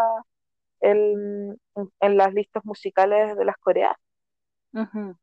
[0.81, 1.57] en,
[1.99, 3.97] en las listas musicales de las coreanas.
[4.73, 5.17] Ujú.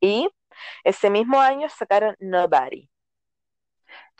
[0.00, 0.28] Y
[0.84, 2.91] ese mismo año sacaron Nobody.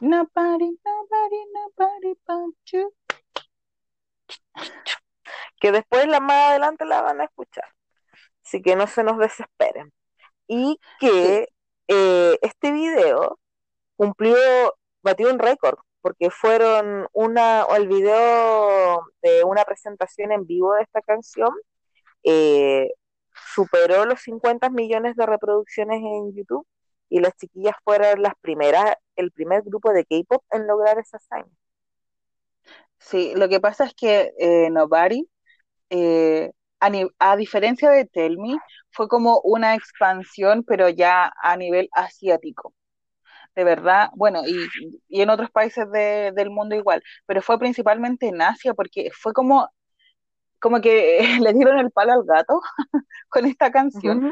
[0.02, 2.92] Nobody, nobody, nobody but you.
[5.60, 7.64] que después la más adelante la van a escuchar.
[8.44, 9.92] Así que no se nos desesperen.
[10.48, 11.46] Y que
[11.86, 13.38] eh, este video
[13.96, 14.36] cumplió,
[15.02, 20.82] batió un récord, porque fueron una, o el video de una presentación en vivo de
[20.82, 21.52] esta canción,
[22.24, 22.90] eh,
[23.54, 26.66] superó los 50 millones de reproducciones en YouTube
[27.12, 31.53] y las chiquillas fueron las primeras, el primer grupo de K-pop en lograr esa hazaña.
[32.98, 35.29] Sí, lo que pasa es que eh, Nobody,
[35.90, 36.53] eh,
[37.18, 38.57] a, diferencia de Tell Me,
[38.90, 42.75] fue como una expansión, pero ya a nivel asiático.
[43.57, 44.57] De verdad, bueno, y,
[45.09, 49.33] y en otros países de- del mundo igual, pero fue principalmente en Asia porque fue
[49.35, 49.68] como,
[50.61, 51.20] como que
[51.51, 52.61] le dieron el palo al gato
[53.29, 54.22] con esta canción.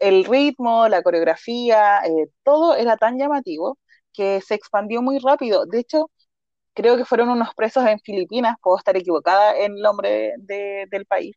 [0.00, 3.78] El ritmo, la coreografía, eh, todo era tan llamativo
[4.14, 5.66] que se expandió muy rápido.
[5.66, 6.10] De hecho,
[6.74, 11.06] creo que fueron unos presos en Filipinas, puedo estar equivocada en el nombre de- del
[11.06, 11.36] país,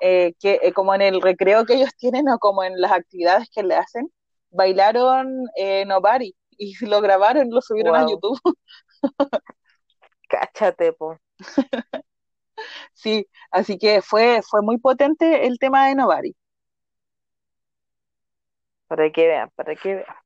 [0.00, 3.48] eh, que eh, como en el recreo que ellos tienen o como en las actividades
[3.54, 4.08] que le hacen,
[4.50, 5.46] bailaron
[5.86, 8.02] Nobody y lo grabaron, lo subieron a.
[8.06, 8.40] YouTube.
[10.30, 11.18] Cáchate, po.
[12.94, 16.34] Sí, así que fue, fue muy potente el tema de Nobody.
[18.90, 20.16] Para que vean, para que vean.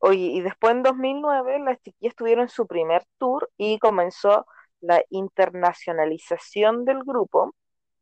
[0.00, 4.46] Oye, y después en 2009 las chiquillas tuvieron su primer tour y comenzó
[4.80, 7.54] la internacionalización del grupo.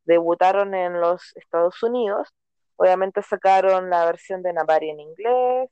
[0.05, 2.29] Debutaron en los Estados Unidos.
[2.77, 5.71] Obviamente sacaron la versión de Nabari en inglés.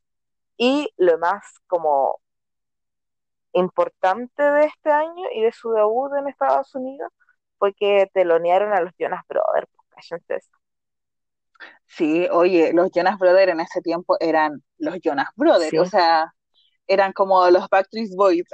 [0.59, 2.21] Y lo más como
[3.53, 7.11] importante de este año y de su debut en Estados Unidos
[7.59, 9.69] fue que telonearon a los Jonas Brothers.
[9.77, 10.51] pues, cállense eso.
[11.87, 15.79] Sí, oye, los Jonas Brothers en ese tiempo eran los Jonas Brothers, Sí.
[15.79, 16.33] o sea,
[16.87, 18.45] eran como los Backstreet Boys.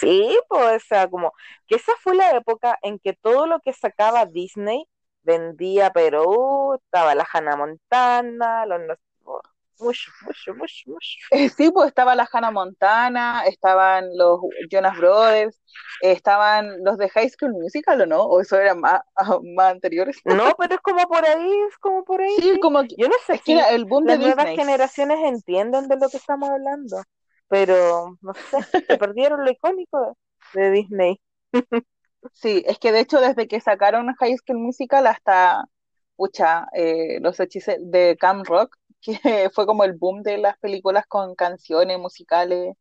[0.00, 1.32] Sí, pues, o sea, como
[1.66, 4.84] que esa fue la época en que todo lo que sacaba Disney
[5.22, 8.94] vendía, pero uh, estaba la Hannah Montana, los no-
[9.78, 11.18] mucho, mucho, mucho, mucho.
[11.30, 15.60] Eh, Sí, pues estaba la Hannah Montana, estaban los Jonas Brothers,
[16.00, 18.22] eh, estaban los de High School Musical, ¿o no?
[18.24, 19.00] ¿O eso eran más,
[19.56, 20.18] más anteriores?
[20.24, 22.36] No, pero es como por ahí, es como por ahí.
[22.36, 22.60] Sí, sí.
[22.60, 24.54] como que, Yo no sé es que era el boom de las nuevas Disney.
[24.54, 27.02] generaciones entienden de lo que estamos hablando,
[27.48, 30.16] pero no sé, se perdieron lo icónico
[30.54, 31.20] de, de Disney.
[32.32, 35.64] Sí, es que de hecho desde que sacaron High School Musical hasta,
[36.16, 41.06] pucha, eh, los hechizos de Camp Rock, que fue como el boom de las películas
[41.08, 42.74] con canciones musicales,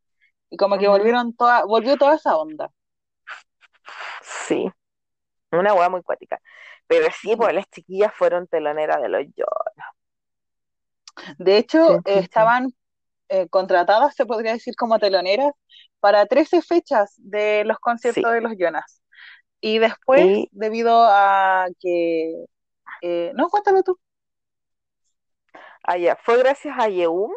[0.51, 2.71] y como que volvieron toda, volvió toda esa onda.
[4.21, 4.69] Sí,
[5.51, 6.41] una hueá muy cuática.
[6.87, 7.37] Pero sí, Ujú.
[7.37, 9.87] pues las chiquillas fueron teloneras de los Jonas.
[11.37, 12.43] De hecho, Sí, eh, sí, sí.
[12.43, 12.73] estaban
[13.29, 15.53] eh, contratadas, se podría decir, como teloneras
[15.99, 19.01] para 13 fechas de los conciertos de los Jonas.
[19.61, 22.45] Y después, debido a que...
[23.01, 23.99] eh, no, cuéntalo tú.
[25.83, 27.31] allá, fue gracias a Yeum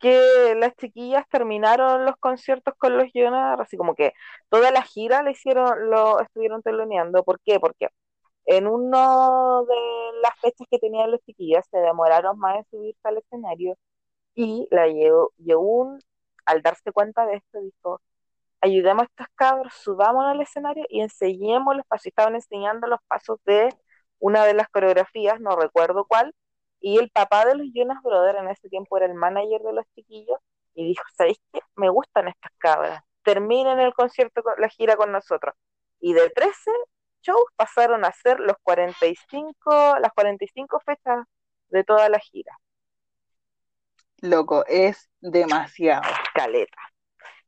[0.00, 4.12] que las chiquillas terminaron los conciertos con los Jonas, así como que
[4.50, 7.24] toda la gira le hicieron, lo estuvieron teloneando.
[7.24, 7.60] ¿Por qué?
[7.60, 7.88] Porque
[8.46, 9.76] en uno de
[10.22, 13.76] las fechas que tenían los chiquillas se demoraron más en subirse al escenario
[14.34, 16.00] y la Ye- Yeun,
[16.46, 18.00] al darse cuenta de esto, dijo,
[18.60, 22.06] ayudemos a estos cabros, subámonos al escenario y enseñemos los pasos.
[22.06, 23.70] Estaban enseñando los pasos de
[24.20, 26.34] una de las coreografías, no recuerdo cuál,
[26.80, 29.86] y el papá de los Jonas Brothers en ese tiempo era el manager de los
[29.96, 30.38] chiquillos
[30.74, 31.60] y dijo, ¿sabéis qué?
[31.76, 35.54] Me gustan estas cabras, terminen el concierto, con- la gira con nosotros.
[36.00, 36.70] Y de 13
[37.22, 41.26] shows pasaron a ser los 45, las 45 fechas
[41.70, 42.56] de toda la gira,
[44.22, 46.02] Loco, es demasiado.
[46.34, 46.78] caleta.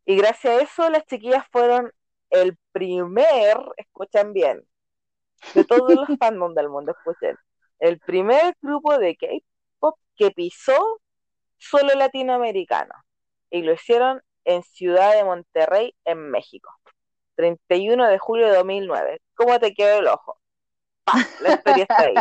[0.05, 1.93] Y gracias a eso las chiquillas fueron
[2.31, 4.65] el primer, escuchen bien,
[5.55, 7.37] de todos los fandoms del mundo, escuchen,
[7.79, 11.01] el primer grupo de K-pop que pisó
[11.59, 12.95] solo latinoamericano.
[13.51, 16.71] Y lo hicieron en Ciudad de Monterrey, en México.
[17.37, 19.21] 31 de julio de 2009.
[19.35, 20.39] ¿Cómo te quedó el ojo?
[21.05, 21.27] ¡Pah!
[21.41, 22.15] La historia está ahí.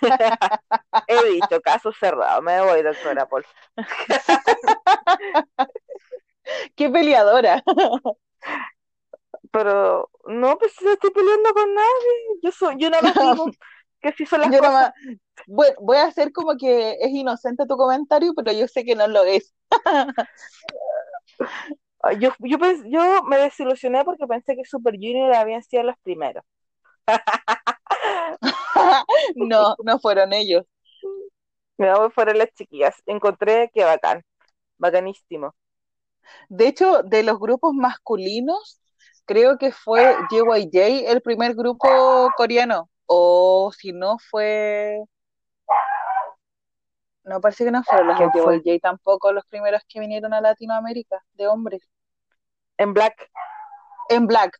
[1.08, 2.42] He dicho, caso cerrado.
[2.42, 3.44] Me voy, doctora Paul.
[6.76, 7.62] ¡Qué peleadora!
[9.54, 12.40] Pero no, pues no estoy peleando con nadie.
[12.42, 13.56] Yo soy, yo nada más digo
[14.00, 14.90] que sí son las Yo cosas.
[15.46, 19.06] voy, voy a hacer como que es inocente tu comentario, pero yo sé que no
[19.08, 19.54] lo es.
[22.02, 25.96] Ay, Yo, yo, pens- yo me desilusioné porque pensé que Super Junior habían sido los
[26.02, 26.44] primeros.
[29.36, 30.64] No, no fueron ellos.
[31.78, 32.96] Me voy fueron las chiquillas.
[33.06, 34.22] Encontré que bacán,
[34.78, 35.54] bacanísimo.
[36.48, 38.80] De hecho, de los grupos masculinos,
[39.24, 42.88] creo que fue JYJ el primer grupo coreano.
[43.06, 44.98] O si no fue.
[47.24, 48.60] No, parece que no fueron los de.
[48.62, 51.82] JYJ tampoco los primeros que vinieron a Latinoamérica, de hombres.
[52.76, 53.30] En Black,
[54.08, 54.58] En Black.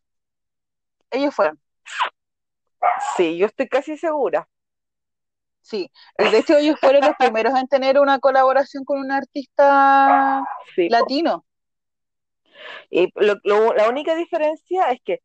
[1.11, 1.59] Ellos fueron.
[3.15, 4.47] sí, yo estoy casi segura.
[5.61, 10.43] Sí, y de hecho ellos fueron los primeros en tener una colaboración con un artista
[10.75, 10.89] Sí.
[10.89, 11.43] latino.
[12.89, 15.21] Y lo- lo- la única diferencia es que,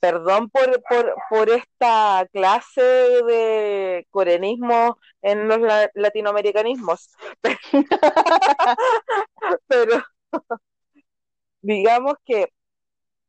[0.00, 7.10] perdón por, por, por esta clase de coreanismo en los la- latinoamericanismos,
[9.66, 10.02] pero
[11.62, 12.48] digamos que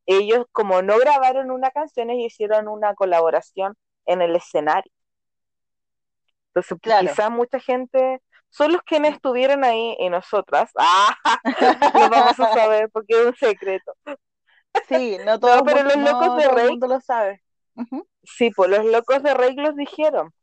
[0.07, 3.75] ellos como no grabaron una canción, ellos hicieron una colaboración
[4.07, 4.93] en el escenario.
[6.49, 7.07] Entonces, Claro.
[7.07, 11.15] quizás mucha gente, son los quienes estuvieron ahí y nosotras, ¡ah!
[11.93, 13.93] lo vamos a saber porque es un secreto.
[14.87, 17.43] Sí, no todo, pero los locos no de todo el Rake- mundo lo sabe.
[18.23, 20.33] Sí, pues los locos de Rey los dijeron.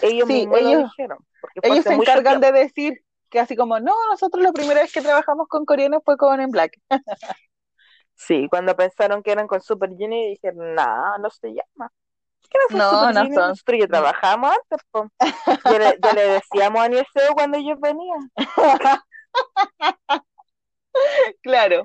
[0.00, 1.18] Ellos Sí, mismos lo ellos- dijeron.
[1.40, 2.56] porque fue Ellos se encargan tiempo.
[2.58, 6.16] de decir que así como, no, nosotros la primera vez que trabajamos con coreanos fue
[6.16, 6.78] con En Black.
[8.14, 11.90] Sí, cuando pensaron que eran con Super Junior, dijeron, no, no se llama.
[12.52, 13.40] ¿Qué no son No, Super no Junior?
[13.40, 13.48] son.
[13.48, 15.08] Nosotros ya trabajamos antes, po.
[15.64, 18.30] Ya le, ya le decíamos a Nieseo cuando ellos venían.
[21.42, 21.84] Claro.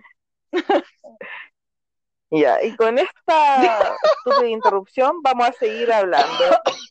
[2.29, 3.95] Ya, y con esta
[4.25, 6.43] estúpida interrupción vamos a seguir hablando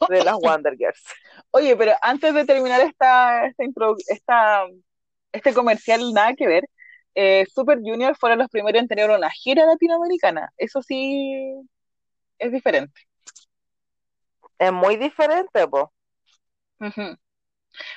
[0.09, 1.03] de las Wonder Girls.
[1.51, 4.65] Oye, pero antes de terminar esta, esta, intro- esta-
[5.33, 6.65] este comercial, nada que ver,
[7.15, 10.51] eh, Super Junior fueron los primeros en tener una gira latinoamericana.
[10.57, 11.55] Eso sí
[12.39, 12.99] es diferente.
[14.59, 15.65] Es muy diferente.
[15.65, 17.17] Ujú.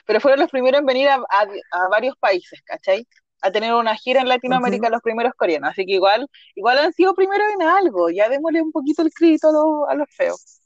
[0.06, 3.08] Pero fueron los primeros en venir a, a- a varios países, ¿cachai?
[3.42, 5.72] A tener una gira en Latinoamérica los primeros coreanos.
[5.72, 8.10] Así que igual, igual han sido primeros en algo.
[8.10, 10.60] Ya démosle un poquito el crédito a los, a los feos.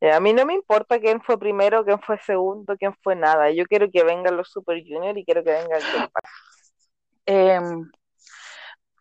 [0.00, 3.50] A mí no me importa quién fue primero, quién fue segundo, quién fue nada.
[3.50, 6.24] Yo quiero que vengan los Super Junior y quiero que venga el K-pop.
[7.26, 7.90] Em,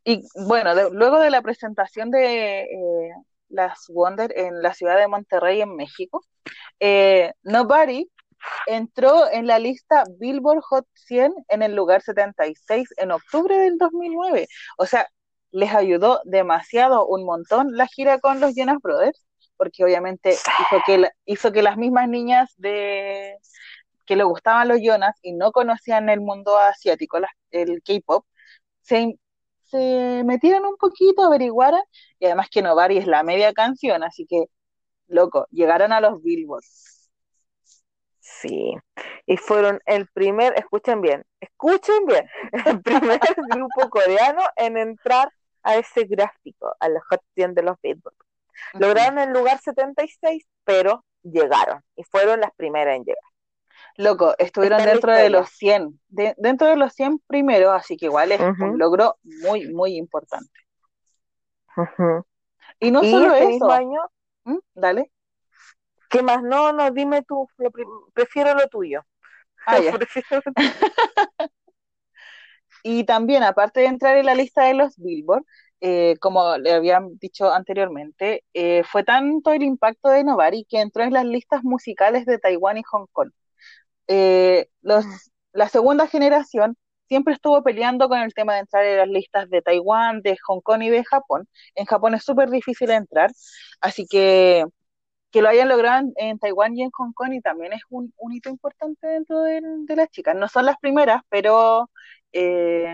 [0.04, 3.12] y bueno, de- luego de la presentación de eh,
[3.50, 6.24] las Wonder en la ciudad de Monterrey, en México,
[6.80, 8.10] eh, Nobody
[8.68, 14.48] entró en la lista Billboard Hot 100 en el lugar 76 en octubre del 2009.
[14.78, 15.08] O sea,
[15.52, 19.26] les ayudó demasiado, un montón, la gira con los Jonas Brothers,
[19.58, 20.36] porque obviamente
[21.28, 23.38] hizo que, las mismas niñas de
[24.06, 27.20] que le gustaban los Jonas y no conocían el mundo asiático,
[27.52, 28.26] el K-pop,
[28.82, 29.20] se,
[29.70, 31.82] se metieran un poquito, averiguaran,
[32.20, 34.46] y además que Nobody es la media canción, así que,
[35.08, 36.64] loco, llegaron a los Billboard.
[38.20, 38.76] Sí,
[39.26, 42.28] y fueron el primer, escuchen bien, escuchen bien,
[42.66, 45.30] el primer grupo coreano en entrar
[45.64, 48.16] a ese gráfico, a los Hot 100 de los Billboard.
[48.74, 53.29] Lograron el lugar 76, pero llegaron y fueron las primeras en llegar.
[54.00, 58.06] Loco, estuvieron Está dentro de los 100, de- dentro de los 100 primeros, así que
[58.06, 60.58] igual es un logro muy, muy importante.
[62.80, 64.00] Y no Y solo este eso, mismo año,
[64.46, 64.58] ¿Mm?
[64.74, 65.12] dale.
[66.10, 66.42] ¿qué más?
[66.42, 67.72] No, no, dime tú, lo
[68.14, 69.02] prefiero lo tuyo.
[69.66, 69.92] Ah, ya.
[70.00, 70.42] Prefiero-
[72.84, 75.44] Y también, aparte de entrar en la lista de los Billboard,
[75.82, 81.04] eh, como le habían dicho anteriormente, eh, fue tanto el impacto de Nobody que entró
[81.04, 83.32] en las listas musicales de Taiwán y Hong Kong.
[84.10, 85.06] Eh, los,
[85.54, 89.62] la segunda generación siempre estuvo peleando con el tema de entrar en las listas de
[89.64, 91.48] Taiwán, de Hong Kong y de Japón.
[91.76, 93.32] En Japón es súper difícil entrar,
[93.82, 94.66] así que
[95.32, 98.14] que lo hayan logrado en, en Taiwán y en Hong Kong y también es un,
[98.18, 100.36] un hito importante dentro de, de las chicas.
[100.36, 101.90] No son las primeras, pero
[102.34, 102.88] eh,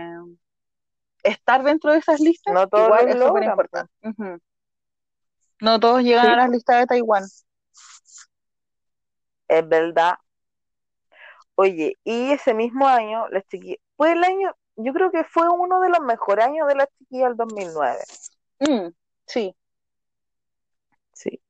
[1.24, 3.92] estar dentro de esas listas No todos igual lo es súper importante.
[5.62, 6.32] No todos llegan Sí.
[6.34, 7.24] a las listas de Taiwán.
[9.48, 10.16] Es verdad.
[11.56, 15.80] Oye, y ese mismo año, las chiquillas, fue el año, yo creo que fue uno
[15.80, 18.00] de los mejores años de las chiquillas el 2009.
[18.60, 18.90] Mm,
[19.26, 19.56] sí,
[21.14, 21.42] Sí.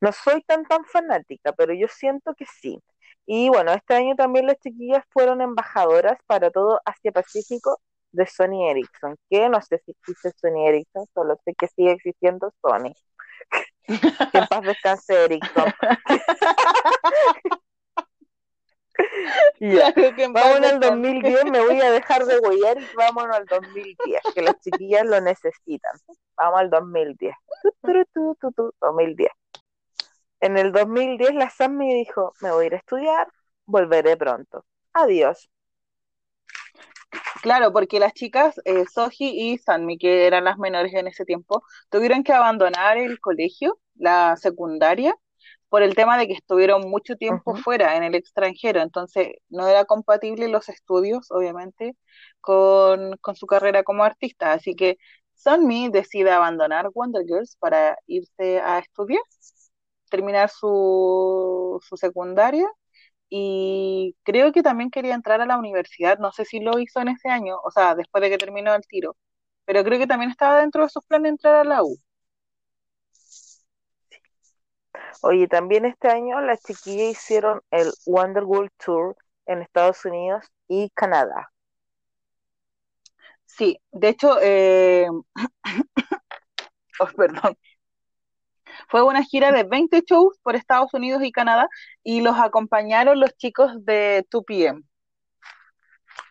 [0.00, 2.82] No soy tan tan fanática, pero yo siento que sí.
[3.26, 7.80] Y bueno, este año también las chiquillas fueron embajadoras para todo Asia Pacífico
[8.12, 12.52] de Sony Ericsson, que no sé si existe Sony Ericsson, solo sé que sigue existiendo
[12.62, 12.94] Sony.
[14.32, 15.72] Que en paz descanse Ericsson.
[19.60, 19.92] Ya.
[19.94, 20.88] Claro que Vámonos al descanse.
[20.88, 25.20] 2010, me voy a dejar de huellar y vámonos al 2010, que las chiquillas lo
[25.20, 25.92] necesitan.
[26.36, 27.34] Vamos al 2010.
[27.62, 29.30] Tu, tu, tu, tu, tu, 2010.
[30.40, 33.28] En el 2010 la Sammy dijo, me voy a ir a estudiar,
[33.66, 34.64] volveré pronto.
[34.94, 35.50] Adiós.
[37.42, 41.62] Claro, porque las chicas, eh, Soji y Sanmi, que eran las menores en ese tiempo,
[41.88, 45.14] tuvieron que abandonar el colegio, la secundaria,
[45.70, 49.86] por el tema de que estuvieron mucho tiempo fuera, en el extranjero, entonces no era
[49.86, 51.96] compatible los estudios, obviamente,
[52.42, 54.52] con, con su carrera como artista.
[54.54, 54.98] Así que
[55.36, 59.22] Sunmi decide abandonar Wonder Girls para irse a estudiar,
[60.10, 62.66] terminar su, su secundaria
[63.30, 67.08] y creo que también quería entrar a la universidad, no sé si lo hizo en
[67.08, 69.16] ese año, o sea, después de que terminó el tiro,
[69.66, 71.96] pero creo que también estaba dentro de sus planes entrar a la U.
[75.22, 80.90] Oye, también este año las chiquillas hicieron el Wonder World Tour en Estados Unidos y
[80.90, 81.50] Canadá.
[83.46, 85.08] Sí, de hecho, eh,
[87.00, 87.56] oh, perdón,
[88.88, 91.68] fue una gira de 20 shows por Estados Unidos y Canadá
[92.02, 94.82] y los acompañaron los chicos de 2PM.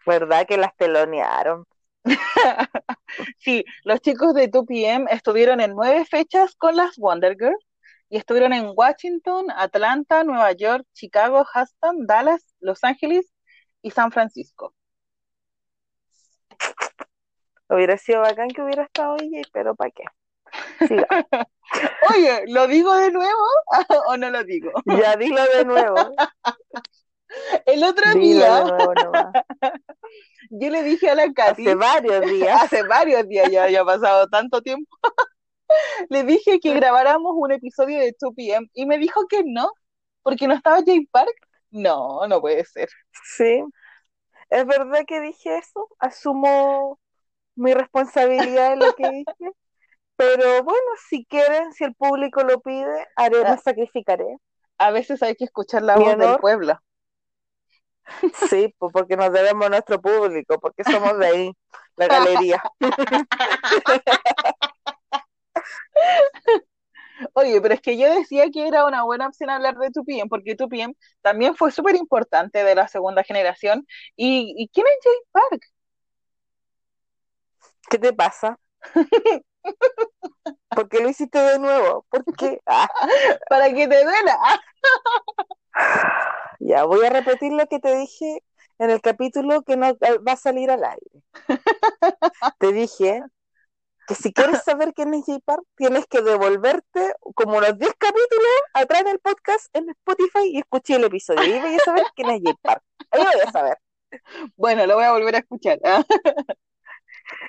[0.05, 1.65] ¿Verdad que las telonearon?
[3.39, 7.68] Sí, los chicos de 2PM estuvieron en nueve fechas con las Wonder Girls
[8.09, 13.31] y estuvieron en Washington, Atlanta, Nueva York, Chicago, Houston, Dallas, Los Ángeles
[13.81, 14.73] y San Francisco.
[17.69, 20.03] Hubiera sido bacán que hubiera estado ella, pero ¿para qué?
[22.15, 23.43] Oye, ¿lo digo de nuevo
[24.07, 24.71] o no lo digo?
[24.85, 25.95] Ya dilo de nuevo.
[27.67, 29.33] El otro Dilo día de nuevo nomás.
[30.49, 32.63] yo le dije a la Katy, Hace varios días.
[32.63, 34.89] hace varios días ya, ya ha pasado tanto tiempo,
[36.09, 39.69] le dije que grabáramos un episodio de 2PM y me dijo que no,
[40.23, 41.33] porque no estaba Jay Park.
[41.71, 42.89] No, no puede ser.
[43.35, 43.63] Sí.
[44.49, 45.87] ¿Es verdad que dije eso?
[45.99, 46.99] Asumo
[47.55, 49.51] mi responsabilidad en lo que dije.
[50.15, 53.57] Pero bueno, si quieren, si el público lo pide, haré, me Ah.
[53.57, 54.37] sacrificaré.
[54.77, 56.79] A veces hay que escuchar la Mi voz del pueblo.
[58.49, 61.51] Sí, pues porque nos debemos a nuestro público, porque somos de ahí,
[61.95, 62.61] la galería.
[67.33, 70.55] Oye, pero es que yo decía que era una buena opción hablar de 2PM, porque
[70.55, 73.85] 2PM también fue súper importante de la segunda generación.
[74.15, 75.61] ¿Y, y quién es Jay Park?
[77.89, 78.59] ¿Qué te pasa?
[80.69, 82.05] ¿Por qué lo hiciste de nuevo?
[82.09, 82.59] ¿Por qué?
[82.65, 82.87] Ah,
[83.49, 84.37] Para que te duela.
[86.59, 88.43] ya, voy a repetir lo que te dije
[88.79, 91.23] en el capítulo que no eh, va a salir al aire.
[92.59, 93.23] Te dije
[94.09, 98.55] que si quieres saber quién es Jay Park, tienes que devolverte como unos 10 capítulos
[98.73, 101.43] atrás del podcast en Spotify y escuché el episodio.
[101.43, 102.81] Y voy a saber quién es Jay Park.
[103.11, 103.77] Ahí voy a saber.
[104.55, 105.79] Bueno, lo voy a volver a escuchar.
[105.85, 106.03] ¿ah?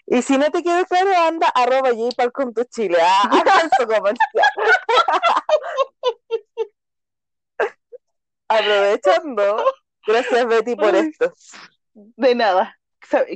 [0.06, 2.98] Y si no te quedó claro, anda arroba J con tu chile.
[3.00, 3.30] Ah,
[3.78, 4.18] comercial.
[8.48, 9.64] Aprovechando.
[10.06, 11.32] Gracias, Betty, por esto.
[11.94, 12.78] De nada.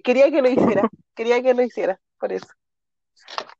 [0.02, 0.90] Quería que lo hiciera.
[1.14, 1.98] Quería que lo hiciera.
[2.18, 2.48] Por eso.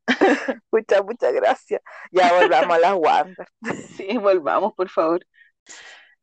[0.71, 1.81] Muchas, muchas gracias.
[2.11, 3.49] Ya volvamos a las Wander.
[3.97, 5.27] Sí, volvamos, por favor.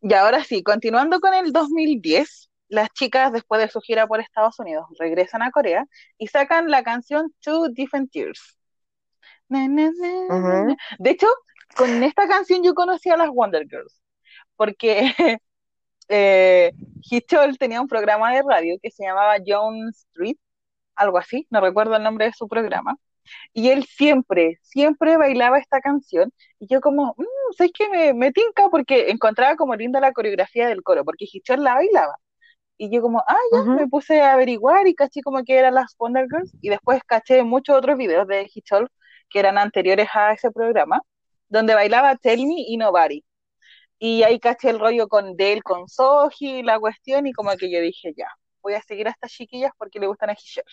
[0.01, 4.59] Y ahora sí, continuando con el 2010, las chicas, después de su gira por Estados
[4.59, 5.85] Unidos, regresan a Corea
[6.17, 8.57] y sacan la canción Two Different Tears.
[9.49, 10.75] Na, na, na.
[10.97, 11.27] De hecho,
[11.75, 14.01] con esta canción yo conocí a las Wonder Girls,
[14.55, 15.13] porque
[16.07, 16.71] eh,
[17.59, 20.37] tenía un programa de radio que se llamaba John Street,
[20.95, 22.95] algo así, no recuerdo el nombre de su programa,
[23.53, 27.89] y él siempre, siempre bailaba esta canción, y yo como, mmm, ¿sabes qué?
[27.89, 32.15] Me, me tinca porque encontraba como linda la coreografía del coro, porque Hichol la bailaba.
[32.77, 35.95] Y yo como, ah, ya, me puse a averiguar y caché como que eran las
[35.97, 38.89] Wonder Girls, y después caché muchos otros videos de Hichol
[39.29, 40.99] que eran anteriores a ese programa,
[41.47, 43.23] donde bailaba Tell Me y Nobody.
[43.99, 47.79] Y ahí caché el rollo con Dale, con Soji, la cuestión, y como que yo
[47.81, 48.27] dije, ya,
[48.63, 50.63] voy a seguir a estas chiquillas porque le gustan a Hichol.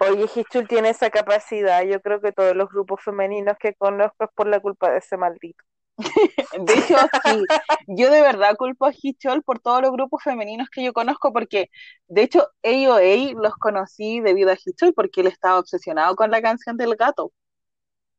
[0.00, 1.82] Oye, Hichul tiene esa capacidad.
[1.84, 5.16] Yo creo que todos los grupos femeninos que conozco es por la culpa de ese
[5.16, 5.64] maldito.
[6.58, 7.44] De hecho, sí,
[7.86, 11.68] yo de verdad culpo a Hichol por todos los grupos femeninos que yo conozco, porque
[12.08, 16.76] de hecho AOA los conocí debido a Hichol, porque él estaba obsesionado con la canción
[16.76, 17.32] del gato.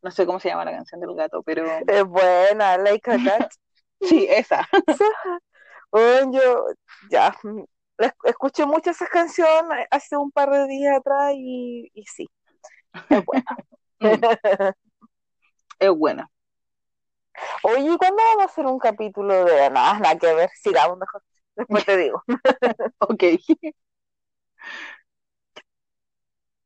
[0.01, 3.51] No sé cómo se llama la canción del gato, pero Es buena, like a cat.
[4.01, 4.67] sí, esa.
[5.91, 6.65] Bueno, yo
[7.09, 7.33] ya
[8.25, 9.47] escuché mucho esa canción
[9.91, 12.27] hace un par de días atrás y, y sí,
[13.09, 13.45] es buena.
[14.01, 14.19] Mm,
[15.79, 16.29] es buena.
[17.63, 20.49] Oye, ¿y ¿cuándo vamos a hacer un capítulo de nada, nada que ver?
[20.61, 21.23] Sigamos mejor.
[21.55, 22.23] Después te digo.
[22.99, 23.23] Ok.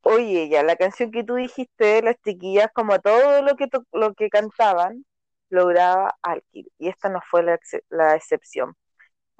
[0.02, 4.28] Oye, ya la canción que tú dijiste, las chiquillas, como todo lo que lo que
[4.30, 5.04] cantaban,
[5.50, 6.66] lograba Alkir.
[6.78, 8.74] Y esta no fue la, ex- la excepción.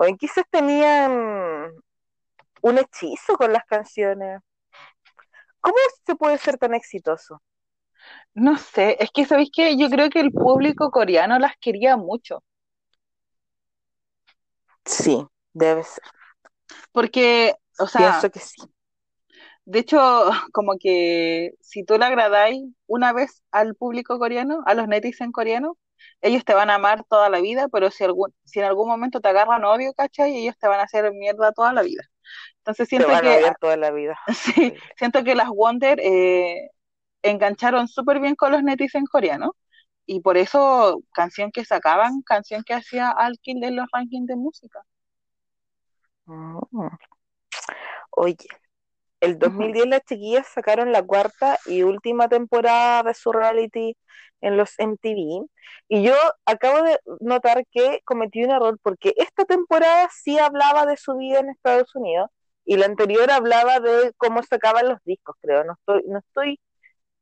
[0.01, 1.13] Oye, quizás tenían
[2.63, 4.41] un hechizo con las canciones.
[5.61, 7.41] ¿Cómo se puede ser tan exitoso?
[8.35, 9.77] No sé, es que ¿sabéis qué?
[9.77, 12.43] Yo creo que el público coreano las quería mucho,
[14.85, 16.05] Sí, debe ser.
[16.93, 18.63] porque, o sea, Pienso que sí.
[19.65, 19.99] de hecho,
[20.53, 25.77] como que si tú le agradáis una vez al público coreano, a los netizen coreanos,
[26.21, 29.21] ellos te van a amar toda la vida, pero si algún, si en algún momento
[29.21, 30.37] te agarran odio, ¿cachai?
[30.37, 32.03] Ellos te van a hacer mierda toda la vida.
[32.59, 34.19] Entonces Te siento van a que, odiar toda la vida.
[34.35, 36.71] sí, siento que las Wonder eh,
[37.23, 39.53] engancharon súper bien con los netizen coreanos.
[40.07, 44.83] Y por eso, canción que sacaban, canción que hacía Alkin en los rankings de música.
[46.27, 46.89] Mm.
[48.11, 48.37] Oye,
[49.21, 49.75] el Ujú.
[49.75, 53.97] 2010 las chiquillas sacaron la cuarta y última temporada de su reality
[54.41, 55.47] en los MTV
[55.89, 56.15] y yo
[56.47, 61.41] acabo de notar que cometí un error porque esta temporada sí hablaba de su vida
[61.41, 62.31] en Estados Unidos
[62.65, 65.65] y la anterior hablaba de cómo sacaban los discos, creo.
[65.65, 66.61] No estoy, no estoy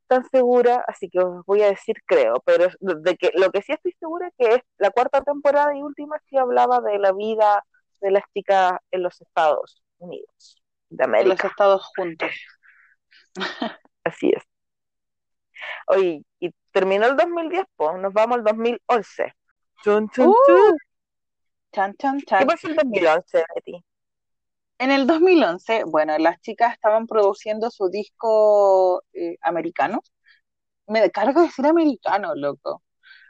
[0.06, 3.72] tan segura, así que os voy a decir creo, pero de que lo que sí
[3.72, 7.64] estoy segura es que es la cuarta temporada y última sí hablaba de la vida
[8.00, 11.44] de las chicas en los Estados Unidos de En los América.
[11.44, 12.30] estados juntos.
[14.04, 14.42] Así es.
[15.86, 19.34] Oye, y terminó el 2010, pues nos vamos al 2011.
[19.82, 20.56] Chun, chun, chun.
[20.56, 20.76] ¡Uh!
[21.72, 22.46] Chan, chan, ¿Qué chan.
[22.46, 23.84] pasó en el 2011, Betty?
[24.78, 30.02] En el 2011, bueno, las chicas estaban produciendo su disco eh, americano.
[30.86, 32.82] Me cargo de decir americano, loco.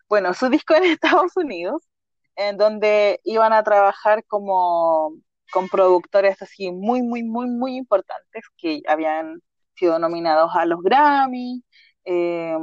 [0.09, 1.89] Bueno, su disco en Estados Unidos,
[2.37, 5.15] en donde iban a trabajar como
[5.53, 9.43] con productores así muy, muy, muy, muy importantes que habían
[9.75, 11.65] sido nominados a los Grammy
[12.05, 12.57] eh,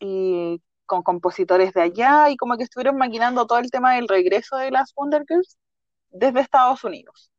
[0.00, 4.56] y con compositores de allá y como que estuvieron maquinando todo el tema del regreso
[4.56, 5.58] de las Wonder Girls
[6.10, 7.32] desde Estados Unidos.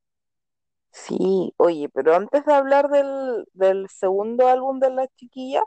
[0.92, 5.64] Sí, oye, pero antes de hablar del, del segundo álbum de las chiquillas,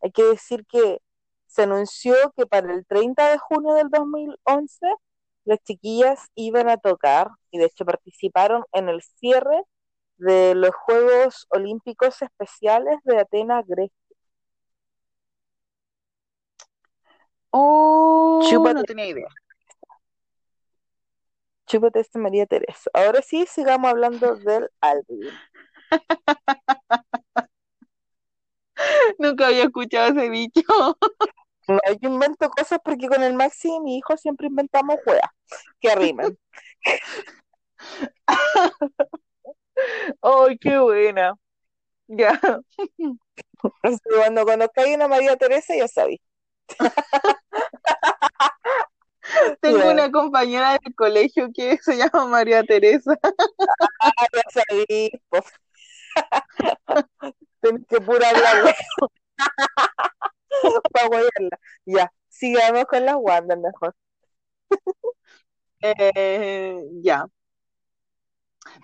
[0.00, 0.98] hay que decir que
[1.46, 4.86] se anunció que para el 30 de junio del 2011
[5.44, 9.62] las chiquillas iban a tocar y de hecho participaron en el cierre
[10.18, 13.96] de los Juegos Olímpicos Especiales de Atenas, Grecia.
[17.52, 19.26] Oh, Chúpate, no tenía idea.
[21.66, 22.90] chúpate este María Teresa.
[22.92, 25.20] Ahora sí, sigamos hablando del álbum.
[29.18, 30.62] Nunca había escuchado ese dicho.
[31.68, 35.30] No, yo invento cosas porque con el Maxi y mi hijo siempre inventamos juegas
[35.78, 36.36] que rimen.
[40.20, 41.34] ¡Ay, qué buena!
[42.08, 42.40] Ya.
[44.02, 46.18] Cuando conozcáis una María Teresa, ya sabéis.
[49.60, 53.16] Tengo una compañera del colegio que se llama María Teresa.
[54.00, 55.10] Ah, ya sabéis.
[55.28, 55.44] pues.
[57.88, 58.74] Que pura hablar
[60.92, 61.58] para guayarla.
[61.84, 63.94] Ya, sigamos con las Wanda mejor.
[65.82, 67.26] Eh, ya.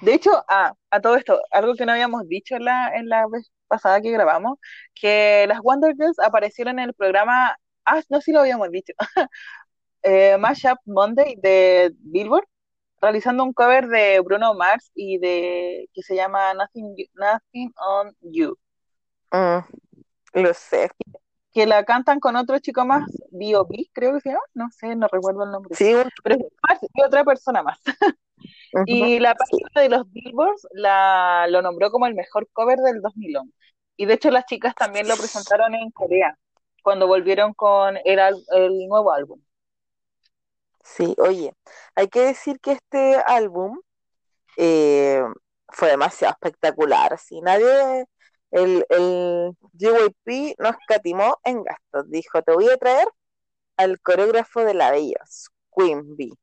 [0.01, 3.27] De hecho, ah, a todo esto, algo que no habíamos dicho en la, en la
[3.29, 4.59] vez pasada que grabamos,
[4.95, 7.57] que las Wonder Girls aparecieron en el programa,
[7.87, 8.93] ah, no, sí lo habíamos dicho,
[10.03, 12.47] eh, Mashup Monday de Billboard,
[13.01, 18.57] realizando un cover de Bruno Mars y de que se llama Nothing, Nothing on You,
[19.33, 19.61] Mm,
[20.35, 20.91] lo sé.
[21.53, 25.09] que la cantan con otro chico más, B.O.B., creo que se llama, no sé, no
[25.11, 27.79] recuerdo el nombre, Sí, pero es Mars y otra persona más.
[28.87, 29.59] Y la sí.
[29.65, 33.53] página de los Billboards la, lo nombró como el mejor cover del 2011.
[33.97, 36.39] Y de hecho las chicas también lo presentaron en Corea,
[36.87, 38.21] cuando volvieron con el,
[38.55, 39.43] el nuevo álbum.
[40.85, 41.53] Sí, oye,
[41.97, 43.81] hay que decir que este álbum
[44.57, 45.21] eh,
[45.67, 47.15] fue demasiado espectacular.
[47.15, 48.07] Así, nadie,
[48.53, 52.09] el, el JYP no escatimó en gastos.
[52.09, 53.09] Dijo, te voy a traer
[53.77, 56.35] al coreógrafo de la Bellas, Queen Bee.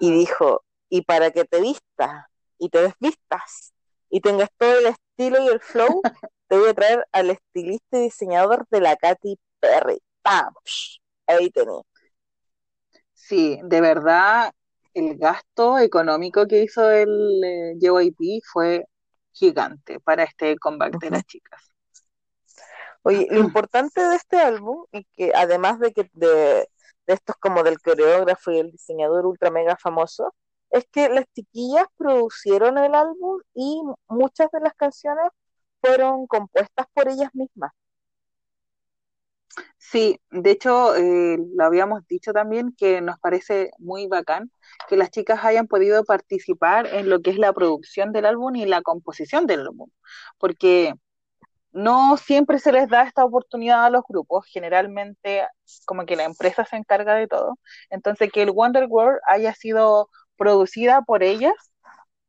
[0.00, 2.24] Y dijo, y para que te vistas
[2.56, 3.74] y te desvistas
[4.08, 6.00] y tengas todo el estilo y el flow,
[6.48, 10.00] te voy a traer al estilista y diseñador de la Katy Perry.
[10.22, 10.54] ¡Pam!
[11.26, 11.82] Ahí tenés.
[13.12, 14.52] Sí, de verdad,
[14.94, 18.86] el gasto económico que hizo el eh, JYP fue
[19.32, 21.70] gigante para este comeback de las chicas.
[23.02, 26.68] Oye, lo importante de este álbum es que además de que de,
[27.06, 30.34] de estos como del coreógrafo y el diseñador ultra mega famoso,
[30.70, 35.30] es que las chiquillas producieron el álbum y muchas de las canciones
[35.80, 37.72] fueron compuestas por ellas mismas.
[39.78, 44.50] Sí, de hecho, eh, lo habíamos dicho también que nos parece muy bacán
[44.88, 48.66] que las chicas hayan podido participar en lo que es la producción del álbum y
[48.66, 49.88] la composición del álbum,
[50.38, 50.94] porque
[51.72, 55.46] no siempre se les da esta oportunidad a los grupos, generalmente
[55.86, 57.58] como que la empresa se encarga de todo,
[57.90, 61.54] entonces que el Wonder World haya sido producida por ellas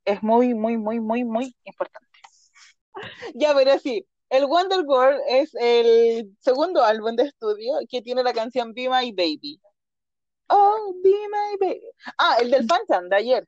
[0.05, 2.06] es muy, muy, muy, muy, muy importante.
[3.35, 8.33] Ya, pero sí, el Wonder World es el segundo álbum de estudio que tiene la
[8.33, 9.61] canción Be My Baby.
[10.47, 11.81] Oh, Be My Baby.
[12.17, 13.47] Ah, el del Phantom de ayer.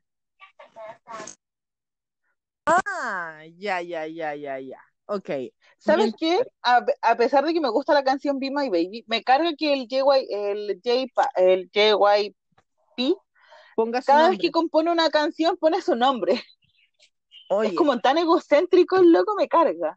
[2.66, 4.80] Ah, ya, ya, ya, ya, ya.
[5.06, 5.30] Ok.
[5.78, 6.40] ¿Sabes qué?
[6.62, 9.72] A, a pesar de que me gusta la canción Be My Baby, me carga que
[9.72, 13.16] el JY, el J, el JYP,
[13.74, 16.42] Ponga cada vez que compone una canción pone su nombre.
[17.50, 19.96] Oye, Es como tan egocéntrico el loco, me carga.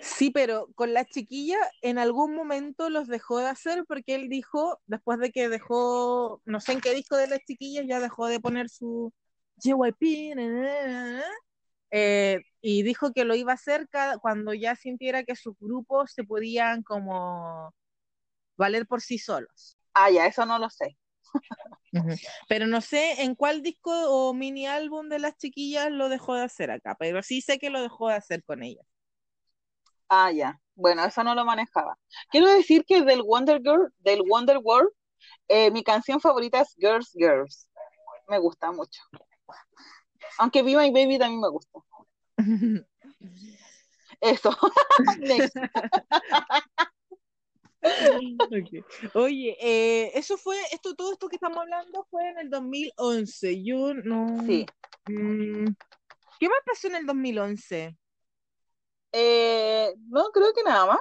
[0.00, 4.80] sí, pero con la chiquilla en algún momento los dejó de hacer porque él dijo,
[4.86, 8.40] después de que dejó, no sé en qué disco de las chiquillas, ya dejó de
[8.40, 9.12] poner su
[9.62, 11.24] JYP, na, na, na, na,
[11.90, 16.12] eh, y dijo que lo iba a hacer cada, cuando ya sintiera que sus grupos
[16.12, 17.74] se podían como
[18.56, 19.78] valer por sí solos.
[19.94, 20.96] Ah, ya, eso no lo sé.
[22.48, 26.42] Pero no sé en cuál disco o mini álbum de las chiquillas lo dejó de
[26.42, 28.84] hacer acá, pero sí sé que lo dejó de hacer con ellas.
[30.08, 30.60] Ah, ya.
[30.74, 31.96] Bueno, eso no lo manejaba.
[32.30, 34.90] Quiero decir que del Wonder Girl, del Wonder World,
[35.48, 37.68] eh, mi canción favorita es Girls, Girls.
[38.28, 39.02] Me gusta mucho.
[40.38, 41.78] Aunque Be My Baby también me gusta.
[44.20, 44.56] Eso.
[47.84, 48.40] Next.
[49.10, 49.14] Ok.
[49.14, 53.62] Oye, eh, eso fue, esto, todo esto que estamos hablando fue en el 2011.
[53.62, 54.44] Yo no.
[54.46, 54.66] Sí.
[55.06, 55.66] Mm,
[56.40, 57.96] ¿Qué más pasó en el 2011?
[59.12, 60.98] Eh, no, creo que nada más.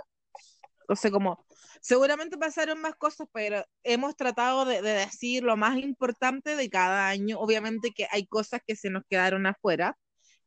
[0.87, 1.45] O sea, como,
[1.81, 7.07] seguramente pasaron más cosas, pero hemos tratado de, de decir lo más importante de cada
[7.07, 7.39] año.
[7.39, 9.97] Obviamente que hay cosas que se nos quedaron afuera,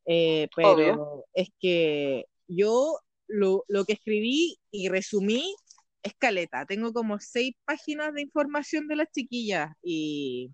[0.06, 1.24] eh, pero Obvio.
[1.34, 5.56] es que yo lo, lo que escribí y resumí
[6.06, 6.64] es caleta.
[6.66, 10.52] Tengo como seis páginas de información de las chiquillas y,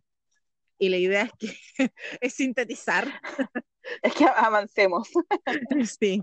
[0.79, 1.57] y la idea es que
[2.21, 3.09] es sintetizar.
[4.01, 5.09] Es que avancemos.
[5.99, 6.23] Sí.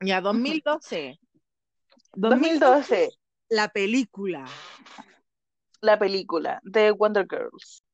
[0.00, 1.16] Ya, 2012.
[2.14, 3.10] 2012,
[3.48, 4.44] la película.
[5.80, 7.84] la película de Wonder Girls.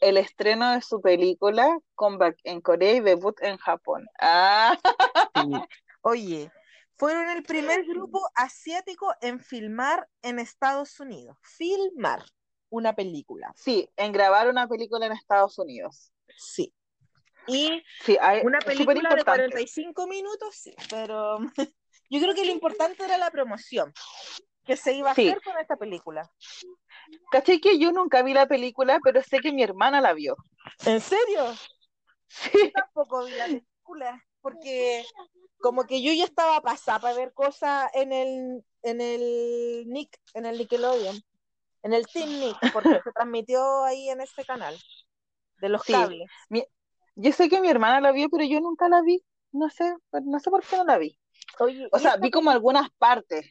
[0.00, 4.06] El estreno de su película, comeback en Corea y debut en Japón.
[4.20, 4.78] Ah,
[6.02, 6.52] Oye,
[6.96, 11.36] fueron el primer grupo asiático en filmar en Estados Unidos.
[11.42, 12.24] Filmar
[12.68, 13.52] una película.
[13.56, 16.12] sí, en grabar una película en Estados Unidos.
[16.36, 16.72] Sí.
[17.46, 19.24] Y Sí, hay- una película de importante.
[19.50, 21.38] 45 minutos, sí, pero
[22.10, 23.92] yo creo que lo importante era la promoción
[24.64, 25.28] que se iba a Sí.
[25.28, 26.28] hacer con esta película.
[27.30, 30.34] ¿Cachai que yo nunca vi la película, pero sé que mi hermana la vio?
[30.84, 31.54] ¿En serio?
[32.26, 35.04] Sí, Yo tampoco vi la película, porque
[35.60, 40.46] como que yo ya estaba pasada para ver cosas en el, en el Nick, en
[40.46, 41.22] el Nickelodeon,
[41.82, 44.76] en el Team Nick, porque se transmitió ahí en este canal,
[45.60, 45.92] de los Sí.
[45.92, 46.28] cables.
[47.16, 49.24] yo sé que mi hermana la vio, pero yo nunca la vi.
[49.52, 49.94] No sé,
[50.24, 51.18] no sé por qué no la vi.
[51.60, 53.46] Oye, O ¿y sea, vi como algunas partes,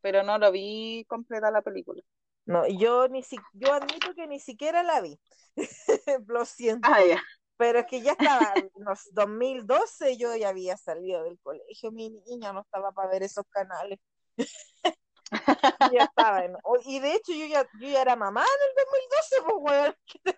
[0.00, 2.02] pero no lo vi completa la película.
[2.46, 5.18] No, yo ni si, yo admito que ni siquiera la vi.
[6.26, 6.88] Lo siento.
[6.88, 7.22] Ah, ya.
[7.56, 12.10] Pero es que ya estaba en los 2012, yo ya había salido del colegio, mi
[12.10, 14.00] niña no estaba para ver esos canales.
[15.92, 19.36] ya estaba en- y de hecho yo ya, yo ya era mamá en el 2012,
[19.46, 19.94] pues weón.
[20.06, 20.36] ¿Qué te,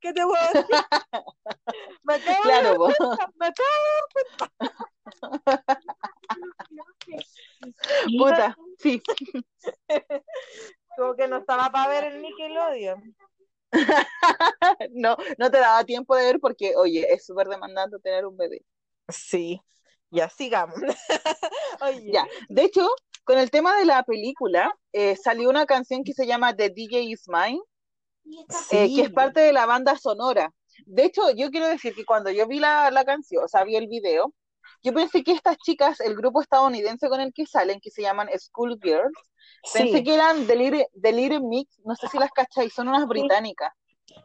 [0.00, 0.76] qué te puedo decir?
[2.02, 4.50] Me acabo de Claro, cuenta, me acabo de dar cuenta.
[8.18, 9.02] puta, sí.
[10.96, 13.16] Como que no estaba para ver el Nickelodeon.
[14.92, 18.64] No, no te daba tiempo de ver porque, oye, es súper demandante tener un bebé.
[19.08, 19.60] Sí,
[20.10, 20.76] ya sigamos.
[21.80, 22.88] Oye, Ya, de hecho,
[23.24, 27.02] con el tema de la película, eh, salió una canción que se llama The DJ
[27.02, 27.60] Is Mine,
[28.70, 30.52] eh, que es parte de la banda sonora.
[30.86, 33.76] De hecho, yo quiero decir que cuando yo vi la, la canción, o sea, vi
[33.76, 34.34] el video,
[34.82, 38.28] yo pensé que estas chicas, el grupo estadounidense con el que salen, que se llaman
[38.38, 39.18] School Girls,
[39.72, 40.04] pensé Sí.
[40.04, 43.72] que eran The Little, The Little Mix, no sé si las cacháis, son unas británicas.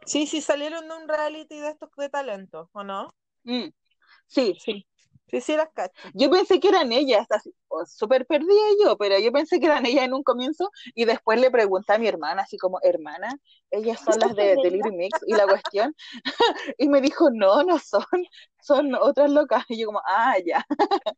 [0.06, 3.14] Sí, sí, salieron de un reality de estos de talento, ¿o no?
[3.44, 3.68] Mm,
[4.26, 4.86] sí, Sí.
[5.28, 5.94] Sí, sí, las cacho.
[6.14, 7.52] Yo pensé que eran ellas, así,
[7.86, 11.50] súper perdida yo, pero yo pensé que eran ellas en un comienzo y después le
[11.50, 13.36] pregunté a mi hermana, así como, hermana,
[13.70, 15.94] ellas son las de, de Little Mix y la cuestión,
[16.78, 18.04] y me dijo, no, no son,
[18.60, 19.64] son otras locas.
[19.68, 20.64] Y yo como, ah, ya.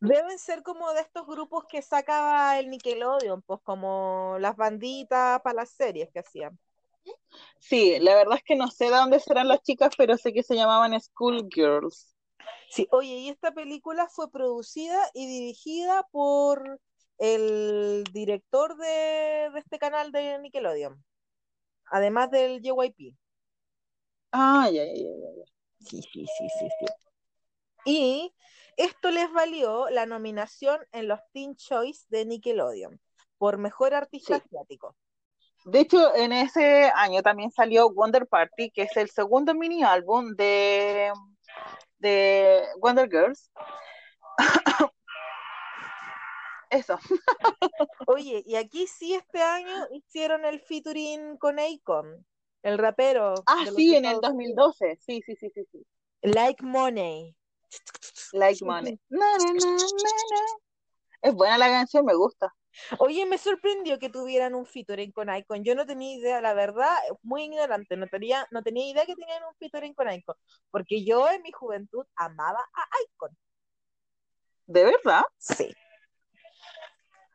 [0.01, 5.57] Deben ser como de estos grupos que sacaba el Nickelodeon, pues como las banditas para
[5.57, 6.59] las series que hacían.
[7.59, 10.43] Sí, la verdad es que no sé de dónde serán las chicas, pero sé que
[10.43, 12.16] se llamaban Schoolgirls.
[12.71, 16.81] Sí, oye, y esta película fue producida y dirigida por
[17.19, 21.03] el director de, de este canal de Nickelodeon,
[21.87, 23.17] además del JYP.
[24.33, 25.45] Ah, ya, ya, ya, ya.
[25.81, 26.87] Sí, sí, sí, sí, sí.
[27.85, 28.35] Y
[28.77, 33.01] esto les valió la nominación en los Teen Choice de Nickelodeon
[33.39, 34.43] por mejor artista Sí.
[34.45, 34.97] asiático.
[35.65, 40.35] De hecho, en ese año también salió Wonder Party, que es el segundo mini álbum
[40.37, 41.13] de,
[41.99, 43.51] de Wonder Girls.
[46.71, 46.99] Eso.
[48.09, 52.27] Oye, y aquí sí este año hicieron el featuring con Akon,
[52.63, 54.77] el rapero Ah, sí, en el Estados Unidos.
[54.79, 54.99] 2012.
[55.01, 55.87] Sí, sí, sí, sí, sí.
[56.23, 57.37] Like Money.
[58.33, 58.99] Like Money.
[59.09, 60.41] Na, na, na, na, na.
[61.23, 62.55] Es buena la canción, me gusta.
[62.99, 65.65] Oye, me sorprendió que tuvieran un featuring con Icon.
[65.65, 69.45] Yo no tenía idea, la verdad, muy ignorante, no tenía, no tenía idea que tenían
[69.45, 70.37] un featuring con Icon,
[70.71, 73.37] porque yo en mi juventud amaba a Icon.
[74.67, 75.23] ¿De verdad?
[75.39, 75.75] Sí.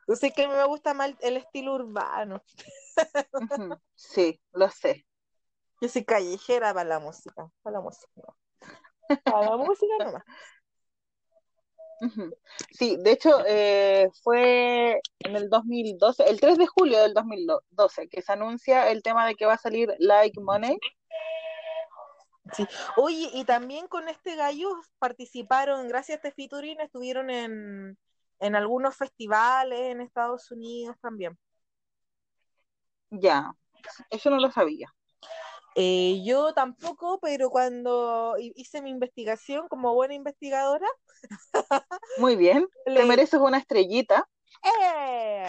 [0.08, 2.44] Yo sé que me gusta más el, estilo urbano.
[3.96, 5.06] Sí, lo sé.
[5.80, 8.22] Yo soy callejera para la música, para la música.
[9.24, 10.24] Para la música nomás.
[12.72, 18.22] Sí, de hecho, eh, fue en el 2012, el 3 de julio del 2012, que
[18.22, 20.78] se anuncia el tema de que va a salir Like Money.
[22.54, 22.68] Sí.
[22.98, 27.98] Oye, y también con este gallo participaron, gracias a este featuring, estuvieron en,
[28.40, 31.38] en algunos festivales en Estados Unidos también.
[33.12, 33.54] Ya,
[34.10, 34.94] eso no lo sabía.
[35.76, 40.88] Eh, yo tampoco, pero cuando hi- hice mi investigación como buena investigadora,
[42.18, 44.28] Muy bien, te leí, mereces una estrellita.
[44.64, 45.46] ¡eh!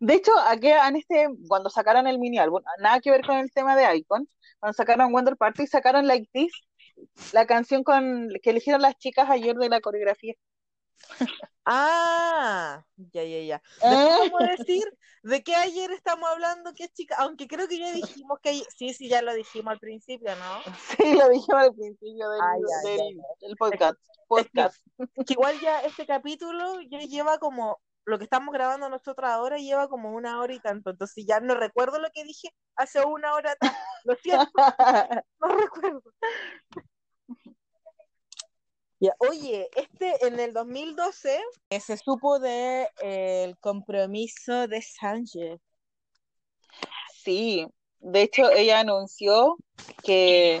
[0.00, 3.52] De hecho, aquí en este, cuando sacaron el mini álbum, nada que ver con el
[3.52, 4.28] tema de Icon,
[4.60, 6.52] cuando sacaron Wonder Party, sacaron Like This,
[7.32, 10.34] la canción con que eligieron las chicas ayer de la coreografía.
[11.66, 13.62] Ah, ya, ya, ya.
[13.82, 14.84] Vamos a decir
[15.22, 18.92] de qué ayer estamos hablando, qué chica, aunque creo que ya dijimos que ayer- sí,
[18.92, 20.74] sí, ya lo dijimos al principio, ¿no?
[20.98, 23.22] Sí, lo dijimos al principio del, Ah, ya, ya, del, ya.
[23.46, 23.98] del podcast.
[23.98, 24.76] Es que, podcast.
[24.98, 29.56] es que igual ya este capítulo ya lleva como, lo que estamos grabando nosotros ahora
[29.56, 33.32] lleva como una hora y tanto, entonces ya no recuerdo lo que dije hace una
[33.34, 33.56] hora
[34.04, 34.50] lo siento,
[35.40, 36.02] no recuerdo.
[39.18, 41.40] Oye, este en el 2012
[41.70, 45.60] eh, se supo de eh, el compromiso de Sánchez.
[47.14, 47.66] Sí,
[48.00, 49.56] de hecho ella anunció
[50.02, 50.60] que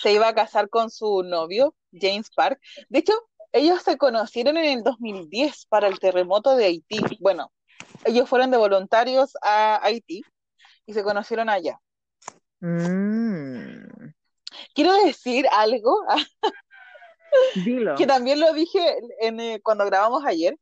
[0.00, 2.60] se iba a casar con su novio, James Park.
[2.88, 3.12] De hecho,
[3.52, 7.00] ellos se conocieron en el 2010 para el terremoto de Haití.
[7.20, 7.52] Bueno,
[8.04, 10.22] ellos fueron de voluntarios a Haití
[10.86, 11.80] y se conocieron allá.
[12.60, 13.86] Mm,
[14.74, 16.04] Quiero decir algo
[17.54, 17.94] dilo.
[17.96, 20.56] que también lo dije en, eh, cuando grabamos ayer.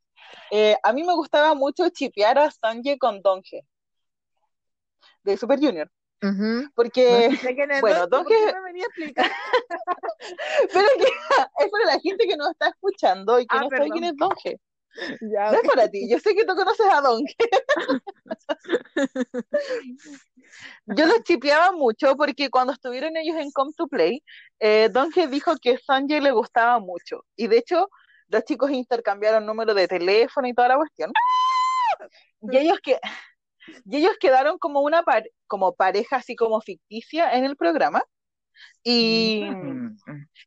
[0.50, 3.64] Eh, a mí me gustaba mucho chipear a Sanjay con Donge
[5.22, 5.90] de Super Junior,
[6.22, 6.62] Ujú.
[6.62, 9.30] No porque, sé es bueno, Donge, ¿por qué Donge me venía a explicar?
[10.72, 11.04] Pero es, que
[11.64, 14.16] es para la gente que nos está escuchando y que Ah, no sabe quién es
[14.16, 14.60] Donge.
[15.20, 17.34] Ya, No es para ti, yo sé que tú conoces a Donge.
[20.86, 24.22] Yo los chipeaba mucho porque cuando estuvieron ellos en Come to Play,
[24.60, 27.24] eh, Donge dijo que Sanjay le gustaba mucho.
[27.36, 27.88] Y de hecho,
[28.28, 31.12] los chicos intercambiaron número de teléfono y toda la cuestión.
[32.42, 32.98] Y ellos, que,
[33.86, 38.02] y ellos quedaron como una par- como pareja así como ficticia en el programa.
[38.84, 39.96] Y, Mm.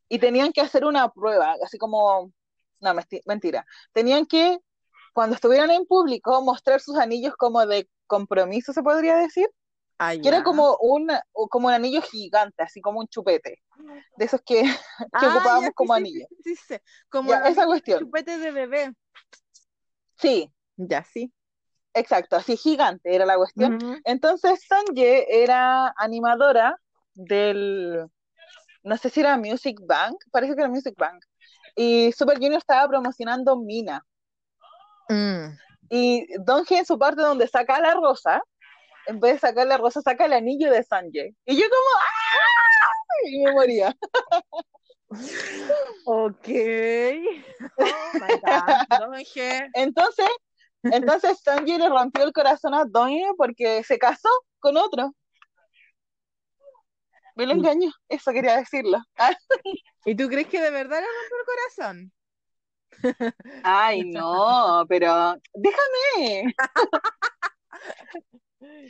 [0.08, 2.32] y tenían que hacer una prueba, así como,
[2.80, 2.94] no,
[3.26, 4.58] mentira, tenían que,
[5.12, 9.48] cuando estuvieran en público, mostrar sus anillos como de compromiso, se podría decir,
[9.98, 11.08] Ah, que era como un,
[11.50, 13.62] como un anillo gigante, así como un chupete,
[14.16, 14.62] de esos que,
[14.98, 16.26] que Ah, ya, ocupábamos sí, como sí, anillo.
[16.68, 16.76] sí.
[17.08, 18.00] Como Ya, esa cuestión.
[18.00, 18.92] chupetes de bebé.
[20.16, 21.32] Sí, Ya, sí.
[21.94, 23.76] exacto, así gigante era la cuestión.
[24.04, 26.76] Entonces, Sanje era animadora
[27.14, 28.06] del,
[28.82, 31.22] no sé si era Music Bank, parece que era Music Bank.
[31.80, 34.04] Y Super Junior estaba promocionando Mina.
[35.08, 35.56] Mm.
[35.90, 38.42] Y Donge en su parte donde saca la rosa,
[39.06, 41.36] en vez de sacar la rosa, saca el anillo de Sanjay.
[41.46, 43.28] Y yo como ¡ah!
[43.30, 43.96] Y me moría.
[46.04, 46.48] Ok.
[47.78, 48.98] Oh my God.
[48.98, 49.70] Donge.
[49.72, 50.28] Entonces,
[50.82, 55.14] entonces Sanji le rompió el corazón a Doña porque se casó con otro.
[57.38, 58.98] Me lo engañó, eso quería decirlo.
[60.04, 62.12] ¿Y tú crees que de verdad le rompió el corazón?
[63.62, 66.54] Ay, no, pero déjame.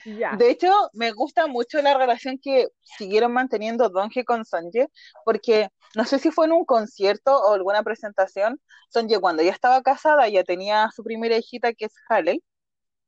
[0.07, 0.35] Ya.
[0.37, 4.89] De hecho, me gusta mucho la relación que siguieron manteniendo Donge con Sonje,
[5.27, 9.83] porque no sé si fue en un concierto o alguna presentación, Sonje cuando ya estaba
[9.83, 12.43] casada, ya tenía a su primera hijita que es Haley,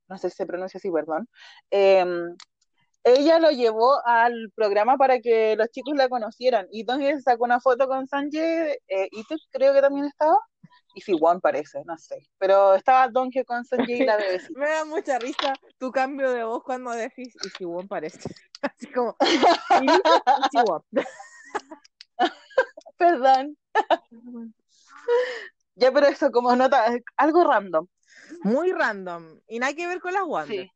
[0.09, 1.29] no sé si se pronuncia así, perdón,
[1.71, 2.37] em,
[3.05, 7.61] ella lo llevó al programa para que los chicos la conocieran, y se sacó una
[7.61, 10.37] foto con eh, y tú creo que también estaba,
[10.95, 14.17] y si One parece, no sé, pero estaba Donge con Sonje y la
[14.49, 14.59] bebecita.
[14.59, 18.29] Me da mucha risa tu cambio de voz cuando decís y si Won parece.
[18.63, 19.17] Así como
[19.81, 20.83] y Won.
[22.99, 23.57] Perdón.
[25.75, 27.87] Ya, pero eso como nota, algo random.
[28.43, 29.41] Muy random.
[29.49, 30.47] Y nada que ver con las.
[30.47, 30.71] Sí.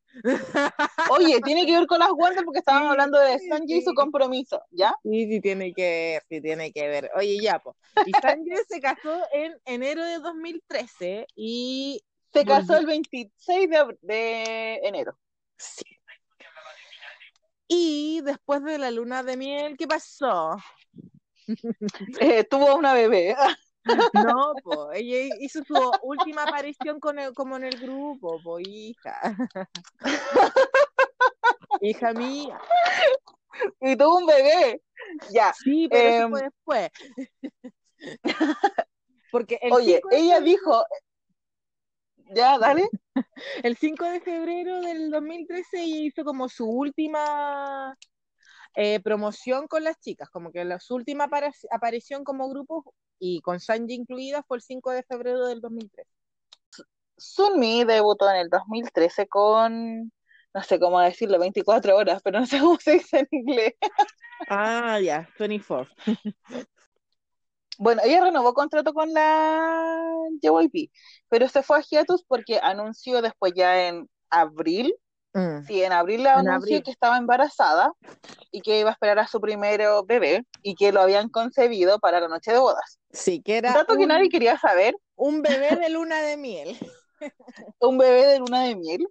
[1.05, 3.93] Oye, tiene que ver con las Wander porque estaban Sí, hablando de Sanji y su
[3.93, 4.93] compromiso, ¿ya?
[5.03, 7.11] Sí, sí tiene que ver, sí tiene que ver.
[7.15, 7.75] Oye, ya, pues.
[8.03, 12.03] Y Sanjay se casó en enero de 2013 y
[12.33, 15.17] Se casó el 26 de, ab- de enero.
[15.57, 15.83] sí.
[17.67, 20.57] Y después de la luna de miel, ¿qué pasó?
[22.19, 23.35] Eh, tuvo una bebé.
[24.13, 29.19] No, pues, ella hizo su última aparición con el- como en el grupo, pues, hija.
[31.81, 32.59] Hija mía.
[33.81, 34.81] Y tuvo un bebé.
[35.31, 35.53] Ya.
[35.53, 36.89] Sí, pero eso fue después.
[39.31, 40.85] Porque el Oye, 5 de ella febrero- dijo.
[42.33, 42.89] Ya, dale.
[43.63, 47.95] el 5 de febrero del 2013 ella hizo como su última
[48.75, 53.41] eh, promoción con las chicas, como que la, su última apari- aparición como grupo y
[53.41, 56.09] con Sanji incluida fue el 5 de febrero del 2013.
[57.17, 60.11] Sunmi debutó en el 2013 con.
[60.53, 63.73] No sé cómo decirlo, 24 horas, pero no sé cómo se dice en inglés.
[64.49, 65.93] Ah, ya, 24.
[67.77, 70.01] Bueno, ella renovó contrato con la
[70.41, 70.91] JYP,
[71.27, 74.95] pero se fue a hiatus porque anunció después ya en abril,
[75.35, 75.65] Mm.
[75.67, 76.83] sí, en abril le En anunció abril.
[76.83, 77.91] que estaba embarazada
[78.51, 82.21] y que iba a esperar a su primer bebé y que lo habían concebido para
[82.21, 82.99] la noche de bodas.
[83.11, 86.77] Sí, que Un era dato que nadie quería saber, un bebé de luna de miel.
[87.79, 89.07] un bebé de luna de miel.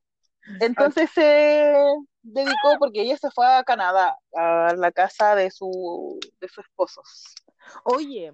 [0.60, 1.74] Entonces se
[2.22, 7.02] dedicó porque ella se fue a Canadá, a la casa de su, de su esposo.
[7.84, 8.32] Oye,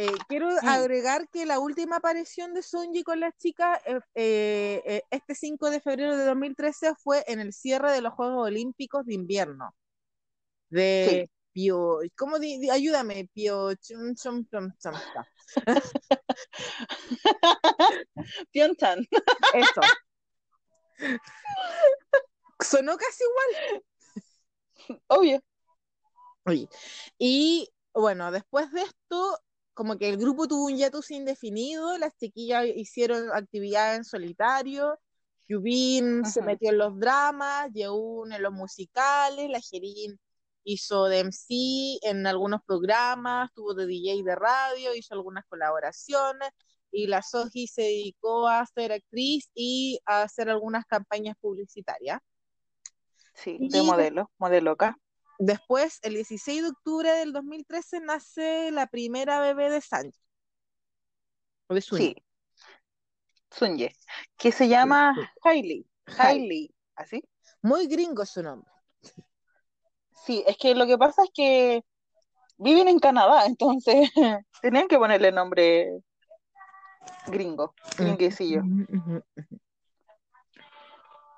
[0.00, 4.00] eh, quiero agregar que la última aparición de Sonji con las chicas eh,
[4.84, 9.04] eh, este 5 de febrero de 2013 fue en el cierre de los Juegos Olímpicos
[9.06, 9.74] de Invierno.
[10.70, 13.28] De Pio, ¿cómo di- di- ayúdame?
[13.34, 14.92] Pio, chum, chum, chum.
[18.52, 19.04] Pyeongchang.
[19.54, 19.80] Eso.
[22.60, 23.82] Sonó casi igual.
[25.08, 25.40] Obvio.
[26.44, 26.68] Oye,
[27.18, 29.38] y bueno, después de esto,
[29.78, 34.98] como que el grupo tuvo un hiatus indefinido, las chiquillas hicieron actividades en solitario,
[35.46, 40.18] Yubin se metió en los dramas, Yeun en los musicales, la Jerin
[40.64, 46.50] hizo de MC en algunos programas, tuvo de DJ de radio, hizo algunas colaboraciones,
[46.90, 52.18] y la Soji se dedicó a ser actriz y a hacer algunas campañas publicitarias.
[53.32, 54.98] Sí, Y de de- modelo, modeloca.
[55.38, 60.20] Después, el 16 de octubre del 2013, nace la primera bebé de Sanji.
[61.68, 62.02] De Sunny.
[62.02, 62.16] Sí.
[63.50, 63.94] Sunye,
[64.36, 65.86] que se llama Hailey.
[66.18, 67.22] Hailey, ¿así?
[67.62, 68.70] Muy gringo su nombre.
[70.26, 71.84] Sí, es que lo que pasa es que
[72.58, 74.10] viven en Canadá, entonces
[74.60, 76.02] tenían que ponerle nombre
[77.28, 78.62] gringo, gringuecillo.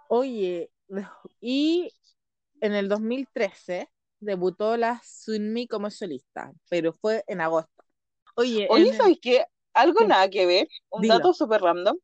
[0.08, 0.70] Oye,
[1.40, 1.92] y
[2.60, 3.88] en el 2013
[4.20, 7.84] debutó la Sunmi como solista, pero fue en agosto.
[8.36, 9.44] Oye, Oye, el- ¿sabes qué?
[9.74, 11.08] Algo nada que ver, un Dilo.
[11.08, 11.96] dato súper random.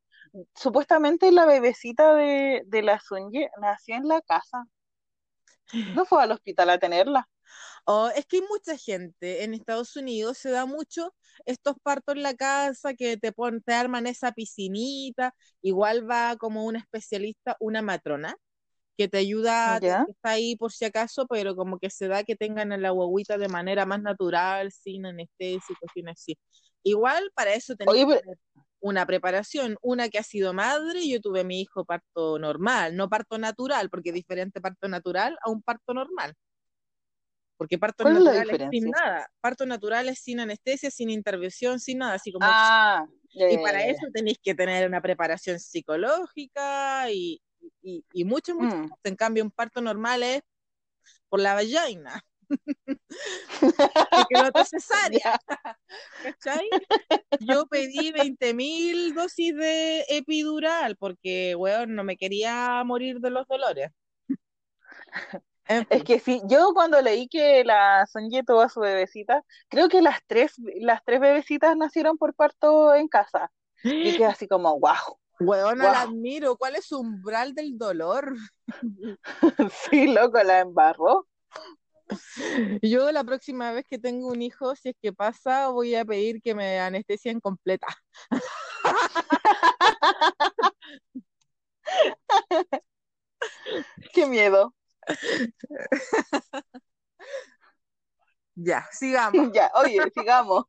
[0.54, 4.66] Supuestamente la bebecita de, de la Sunye nació en la casa.
[5.92, 7.28] No fue al hospital a tenerla.
[7.86, 11.14] Oh, es que hay mucha gente en Estados Unidos, se da mucho
[11.46, 16.64] estos partos en la casa que te, pon- te arman esa piscinita, igual va como
[16.66, 18.36] una especialista, una matrona,
[18.96, 20.04] que te ayuda, Ya.
[20.04, 22.90] que está ahí por si acaso, pero como que se da que tengan a la
[22.90, 26.38] guagüita de manera más natural, sin anestesia y cuestiones así.
[26.82, 28.38] Igual para eso que pero- tener
[28.80, 33.08] una preparación, una que ha sido madre, yo tuve a mi hijo parto normal, no
[33.08, 36.34] parto natural, porque es diferente parto natural a un parto normal.
[37.58, 39.26] Porque parto ¿Cuál es natural es sin nada.
[39.40, 42.14] Parto natural es sin anestesia, sin intervención, sin nada.
[42.14, 43.86] Así como Ah, ya, y para ya.
[43.92, 47.40] eso tenéis que tener una preparación psicológica y,
[47.82, 48.54] y, y mucho.
[48.54, 48.90] Mm.
[49.04, 50.42] En cambio, un parto normal es
[51.28, 52.24] por la vagina.
[53.60, 55.38] que quedó cesárea.
[56.22, 56.68] ¿Cachai?
[57.40, 63.90] Yo pedí 20.000 dosis de epidural porque, weón, no me quería morir de los dolores.
[65.90, 70.00] Es que sí, yo cuando leí que la Sonye tuvo a su bebecita, creo que
[70.00, 73.50] las tres, las tres bebecitas nacieron por parto en casa.
[73.82, 75.18] Y quedé así como, wow.
[75.40, 76.10] Weona, la Wow.
[76.10, 76.56] admiro.
[76.56, 78.34] ¿Cuál es su umbral del dolor?
[79.90, 81.26] Sí, loco, la embarró.
[82.82, 86.40] Yo la próxima vez que tengo un hijo, si es que pasa, voy a pedir
[86.40, 87.86] que me anestesien completa.
[94.12, 94.74] Qué miedo.
[98.54, 99.50] Ya, sigamos.
[99.52, 100.64] Ya, oye, sigamos.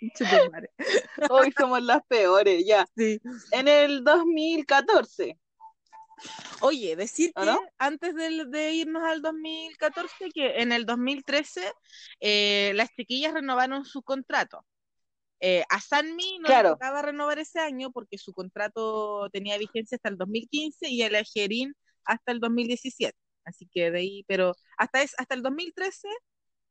[1.30, 2.86] Hoy somos las peores, ya.
[2.96, 3.20] Sí.
[3.52, 5.38] En el 2014,
[6.60, 7.60] Oye, decir ¿O que no?
[7.78, 11.72] antes del- de, irnos al 2014, que en el 2013
[12.20, 14.64] eh, las chiquillas renovaron su contrato.
[15.40, 16.68] Eh, a Sanmi no Claro.
[16.68, 21.10] le tocaba renovar ese año porque su contrato tenía vigencia hasta el 2015 y a
[21.10, 21.74] la Gerin
[22.04, 23.16] hasta el 2017.
[23.44, 26.08] Así que de ahí, pero hasta, es, hasta el 2013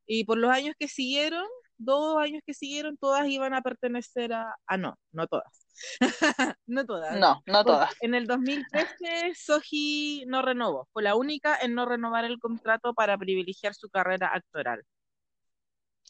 [0.06, 1.46] y por los años que siguieron,
[1.80, 4.54] dos años que siguieron, todas iban a pertenecer a...
[4.66, 5.66] Ah, no, no todas.
[6.66, 7.18] no todas.
[7.18, 7.94] no, no todas.
[8.00, 10.88] En el 2013, Soji no renovó.
[10.92, 14.82] Fue la única en no renovar el contrato para privilegiar su carrera actoral.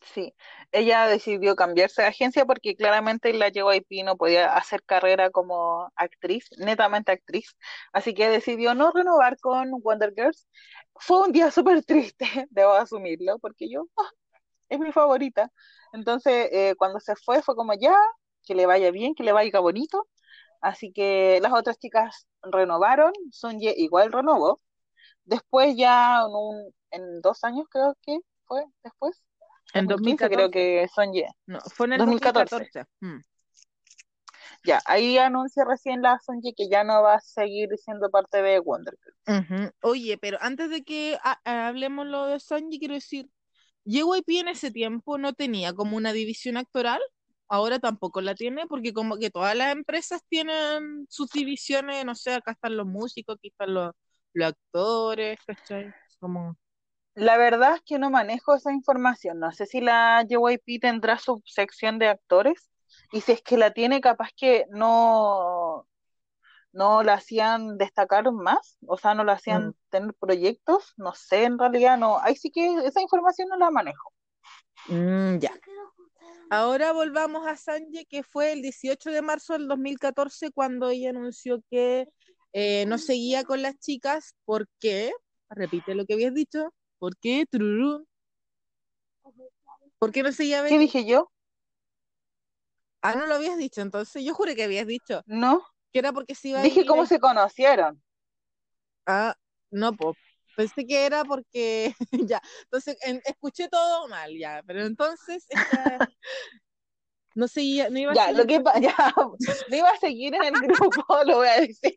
[0.02, 0.34] Sí,
[0.72, 6.48] ella decidió cambiarse de agencia porque claramente la JYP no podía hacer carrera como actriz,
[6.58, 7.54] netamente actriz,
[7.92, 10.48] así que decidió no renovar con Wonder Girls.
[10.94, 14.10] Fue un día súper triste, debo asumirlo, porque yo, ah,
[14.70, 15.50] es mi favorita.
[15.92, 17.96] Entonces, eh, cuando se fue, fue como ya,
[18.46, 20.08] que le vaya bien, que le vaya bonito.
[20.62, 24.60] Así que las otras chicas renovaron, Sonye igual renovó.
[25.24, 29.22] Después ya en, un- en dos años creo que fue después.
[29.72, 30.34] En 2015 2014.
[30.36, 31.26] creo que Sonye.
[31.46, 32.56] No, fue en el 2014.
[32.56, 32.90] 2014.
[33.00, 33.20] Mm.
[34.64, 38.58] Ya, ahí anuncia recién la Sonye que ya no va a seguir siendo parte de
[38.58, 38.94] Wonder.
[39.82, 43.30] Oye, pero antes de que ha- hablemos lo de Sanji, quiero decir,
[43.90, 47.00] JYP en ese tiempo no tenía como una división actoral,
[47.48, 52.34] ahora tampoco la tiene, porque como que todas las empresas tienen sus divisiones, no sé,
[52.34, 53.92] acá están los músicos, aquí están los,
[54.42, 55.92] actores, ¿cachai?
[56.20, 56.56] Como...
[57.14, 59.40] La verdad es que no manejo esa información.
[59.40, 62.70] No sé si la JYP tendrá su sección de actores
[63.10, 65.88] y si es que la tiene, capaz que no,
[66.72, 69.74] no la hacían destacar más, o sea, no la hacían Mm.
[69.90, 70.92] tener proyectos.
[70.96, 72.18] No sé, en realidad no.
[72.20, 74.12] Ahí sí que esa información no la manejo.
[74.88, 75.52] Mm, ya.
[76.48, 81.62] Ahora volvamos a Sanji, que fue el 18 de marzo del 2014 cuando ella anunció
[81.70, 82.08] que
[82.52, 84.34] eh, no seguía con las chicas.
[84.44, 85.12] ¿Por qué?
[85.48, 86.72] Repite lo que habías dicho.
[86.98, 87.44] ¿Por qué?
[87.48, 88.04] Tururú.
[89.98, 91.30] ¿Por qué no seguía ¿Qué dije yo?
[93.02, 95.62] Ah, no lo habías dicho, entonces yo juré que habías dicho No,
[95.92, 97.08] que era porque se iba a dije cómo ahí.
[97.08, 98.02] se conocieron.
[99.06, 99.34] Ah,
[99.70, 100.16] no, pues
[100.56, 101.94] pensé que era porque
[102.30, 105.98] ya, entonces en- escuché todo mal ya, pero entonces esta-
[107.34, 110.44] no seguía, no iba a Ya, seguir lo que ya, no iba a seguir en
[110.44, 111.96] el grupo, lo voy a decir.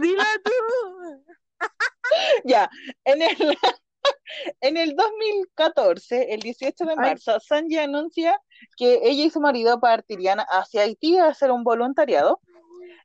[0.00, 1.24] Dila tú.
[2.44, 2.68] Ya,
[3.04, 3.56] en el,
[4.60, 8.40] en el 2014, el 18 de marzo, Sanji anuncia
[8.76, 12.40] que ella y su marido partirían hacia Haití a hacer un voluntariado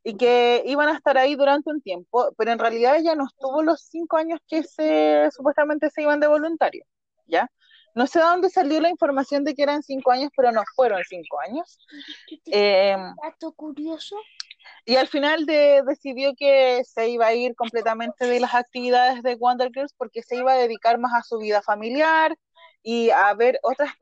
[0.07, 3.64] y que iban a estar ahí durante un tiempo, pero en realidad ella no estuvo
[3.64, 6.86] los cinco años que se supuestamente se iban de voluntario,
[7.26, 7.49] ¿ya?
[7.95, 11.02] No sé de dónde salió la información de que eran cinco años, pero no fueron
[11.10, 11.80] cinco años.
[12.52, 14.15] Eh, Dato curioso.
[14.86, 19.36] y al final de- decidió que se iba a ir completamente de las actividades de
[19.36, 22.36] Wonder Girls porque se iba a dedicar más a su vida familiar
[22.84, 23.94] y a ver otras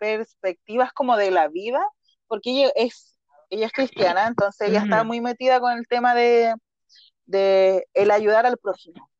[0.00, 1.86] perspectivas como de la vida,
[2.28, 3.17] porque ella es,
[3.50, 6.54] ella es cristiana, entonces ella está muy metida con el tema de,
[7.26, 9.10] de el ayudar al prójimo,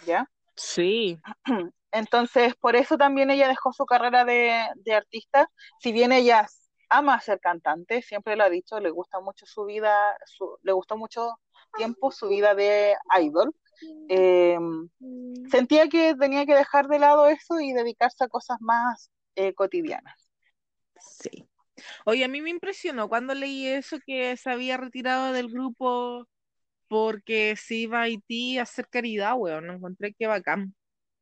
[0.00, 0.26] ¿ya?
[0.56, 1.18] Sí,
[1.92, 5.50] Entonces, por eso también ella dejó su carrera de, de artista,
[5.80, 6.46] si bien ella
[6.88, 10.96] ama ser cantante, siempre lo ha dicho, le gusta mucho su vida, su- le gustó
[10.96, 11.40] mucho
[11.76, 13.54] tiempo su vida de idol.
[14.08, 14.58] Eh,
[15.50, 20.28] sentía que tenía que dejar de lado eso y dedicarse a cosas más eh, cotidianas.
[20.98, 21.49] sí.
[22.04, 26.26] Oye, a mí me impresionó cuando leí eso que se había retirado del grupo
[26.88, 29.70] porque se iba a Haití a hacer caridad, weón.
[29.70, 30.74] Encontré que bacán,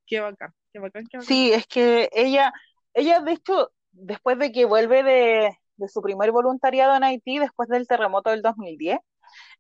[0.07, 0.55] qué bacán.
[0.73, 1.27] Qué bacán, qué bacán.
[1.27, 2.53] Sí, es que ella,
[2.95, 7.69] ella de hecho, después de que vuelve de, de su primer voluntariado en Haití, después
[7.69, 8.99] del terremoto del 2010,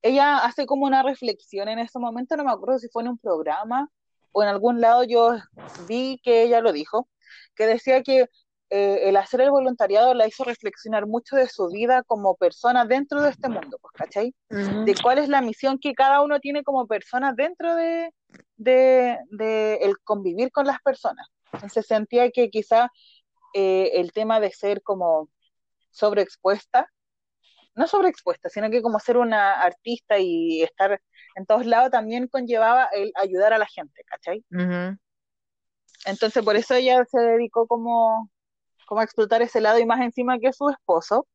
[0.02, 3.18] ella hace como una reflexión en ese momento, no me acuerdo si fue en un
[3.18, 3.90] programa
[4.32, 5.36] o en algún lado yo
[5.86, 7.08] vi que ella lo dijo,
[7.54, 8.26] que decía que
[8.70, 13.22] eh, el hacer el voluntariado la hizo reflexionar mucho de su vida como persona dentro
[13.22, 14.34] de este mundo, pues, ¿cachai?
[14.48, 18.12] De cuál es la misión que cada uno tiene como persona dentro de,
[18.56, 21.26] de, de el convivir con las personas.
[21.52, 22.90] Entonces sentía que quizá
[23.54, 25.30] eh, el tema de ser como
[25.90, 26.90] sobreexpuesta,
[27.74, 31.00] no sobreexpuesta, sino que como ser una artista y estar
[31.36, 34.44] en todos lados también conllevaba el ayudar a la gente, ¿cachai?
[36.04, 38.30] Entonces por eso ella se dedicó como,
[38.88, 41.28] como a explotar ese lado y más encima que su esposo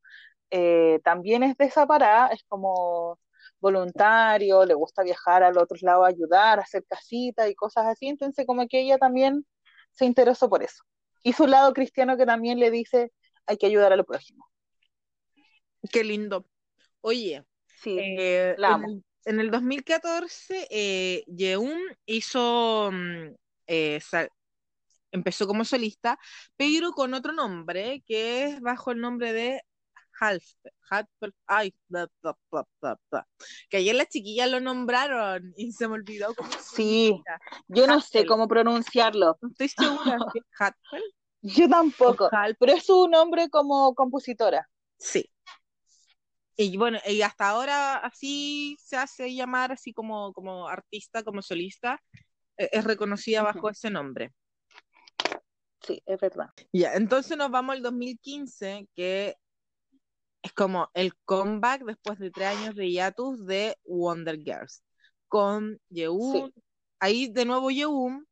[0.50, 3.18] eh, también es de esa parada, es como
[3.60, 8.08] voluntario, le gusta viajar al otro lado a ayudar, a hacer casitas y cosas así,
[8.08, 9.46] entonces como que ella también
[9.92, 10.84] se interesó por eso.
[11.22, 13.12] Y su lado cristiano que también le dice
[13.46, 14.46] hay que ayudar a lo prójimo.
[15.92, 16.46] Qué lindo.
[17.00, 17.44] Oye,
[17.82, 18.88] Sí, eh, la en amo.
[18.88, 23.34] el, en el 2014, eh, Yeun hizo, mm,
[23.66, 24.00] eh,
[25.14, 26.18] empezó como solista,
[26.56, 29.62] pero con otro nombre, que es bajo el nombre de
[30.20, 30.44] Half,
[30.90, 31.08] Half-
[31.46, 33.28] ay, bla, bla, bla, bla, bla.
[33.68, 37.20] que ayer las chiquillas lo nombraron y se me olvidó cómo Sí,
[37.68, 40.18] yo no sé cómo pronunciarlo, estoy segura
[40.58, 41.02] Haspel
[41.46, 44.66] yo tampoco, pero es su nombre como compositora.
[44.98, 45.30] Sí.
[46.56, 52.00] Y bueno, y hasta ahora así se hace llamar, así como, como artista, como solista,
[52.56, 54.32] eh, es reconocida bajo ese nombre.
[55.86, 56.50] Sí, es verdad.
[56.72, 59.36] Ya, entonces nos vamos al 2015, que
[60.42, 64.82] es como el comeback después de tres años de hiatus de Wonder Girls,
[65.28, 66.62] con Yeun, Sí.
[67.00, 68.26] ahí de nuevo Yeun,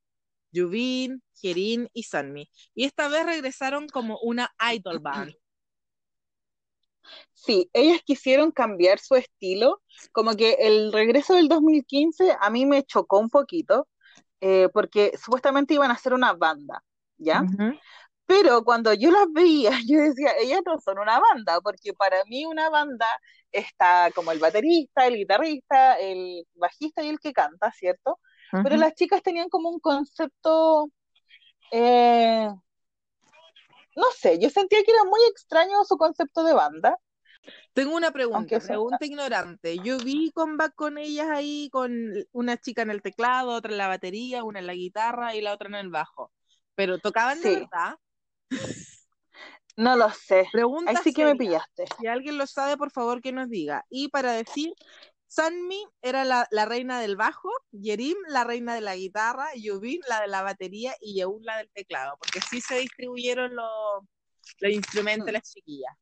[0.52, 2.50] Yubin, Jerin y Sunmi.
[2.74, 5.34] Y esta vez regresaron como una idol band.
[7.34, 12.84] Sí, ellas quisieron cambiar su estilo, como que el regreso del 2015 a mí me
[12.84, 13.88] chocó un poquito,
[14.40, 16.84] eh, porque supuestamente iban a ser una banda,
[17.22, 17.42] ¿ya?
[18.26, 22.46] Pero cuando yo las veía, yo decía, ellas no son una banda, porque para mí
[22.46, 23.06] una banda
[23.50, 28.18] está como el baterista, el guitarrista, el bajista y el que canta, ¿cierto?
[28.62, 30.90] Pero las chicas tenían como un concepto,
[31.70, 32.48] eh,
[33.96, 36.98] no sé, yo sentía que era muy extraño su concepto de banda,
[37.72, 39.78] Tengo una pregunta, pregunta ignorante.
[39.78, 41.92] Yo vi comeback con ellas ahí, con
[42.32, 45.52] una chica en el teclado, otra en la batería, una en la guitarra y la
[45.52, 46.30] otra en el bajo.
[46.74, 47.96] Pero tocaban de sí, verdad.
[49.76, 51.84] no lo sé, ahí Pregunta sí que me pillaste.
[51.98, 53.84] Si alguien lo sabe, por favor que nos diga.
[53.90, 54.74] Y para decir,
[55.28, 60.20] Sunmi era la, la reina del bajo, Yerim la reina de la guitarra, Yubin la
[60.20, 64.04] de la batería y Yeun la del teclado, porque así se distribuyeron los,
[64.60, 65.34] los instrumentos de Mm.
[65.34, 65.92] las chiquillas.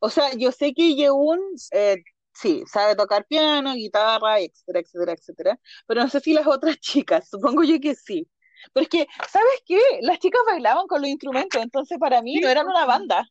[0.00, 1.40] O sea, yo sé que Yeun,
[1.72, 2.02] eh,
[2.34, 7.28] sí, sabe tocar piano, guitarra, etcétera, etcétera, etcétera, pero no sé si las otras chicas,
[7.30, 8.28] supongo yo que sí.
[8.72, 9.80] Pero es que, ¿sabes qué?
[10.02, 13.26] Las chicas bailaban con los instrumentos, entonces para mí no eran una banda.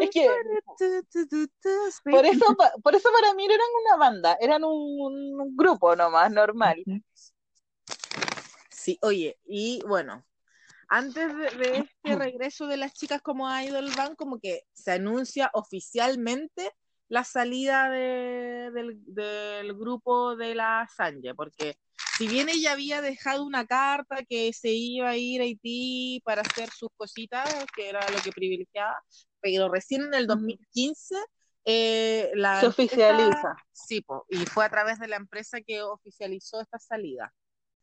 [0.00, 0.26] Es que
[2.12, 6.30] por eso, por eso para mí no eran una banda, eran un, un grupo nomás,
[6.32, 6.82] normal.
[8.70, 10.24] Sí, oye, y bueno,
[10.88, 15.50] antes de, de este regreso de las chicas como Idol Band, como que se anuncia
[15.54, 16.72] oficialmente
[17.08, 21.76] la salida de- del, del grupo de la Sanje, porque
[22.18, 26.42] si bien ella había dejado una carta que se iba a ir a Haití para
[26.42, 29.02] hacer sus cositas, que era lo que privilegiaba,
[29.40, 30.28] pero recién en el Ujú.
[30.28, 31.16] 2015
[31.64, 33.56] eh, la Se empresa, oficializa.
[33.72, 37.32] sí, po, y fue a través de la empresa que oficializó esta salida.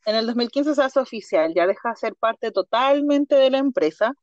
[0.06, 4.14] En el 2015 se hace oficial, ya deja de ser parte totalmente de la empresa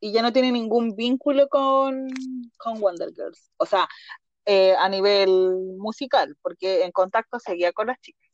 [0.00, 2.08] y ya no tiene ningún vínculo con,
[2.58, 3.50] con Wonder Girls.
[3.58, 3.88] O sea,
[4.46, 5.30] eh, a nivel
[5.78, 8.29] musical, porque en contacto seguía con las chicas.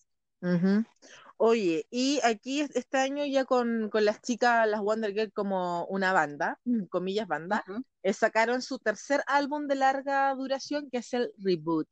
[1.38, 5.84] Oye, y aquí es- este año ya con, con las chicas, las Wonder Girls como
[5.86, 7.64] una banda, mm, comillas banda,
[8.02, 11.88] eh, sacaron su tercer álbum de larga duración que es el Reboot.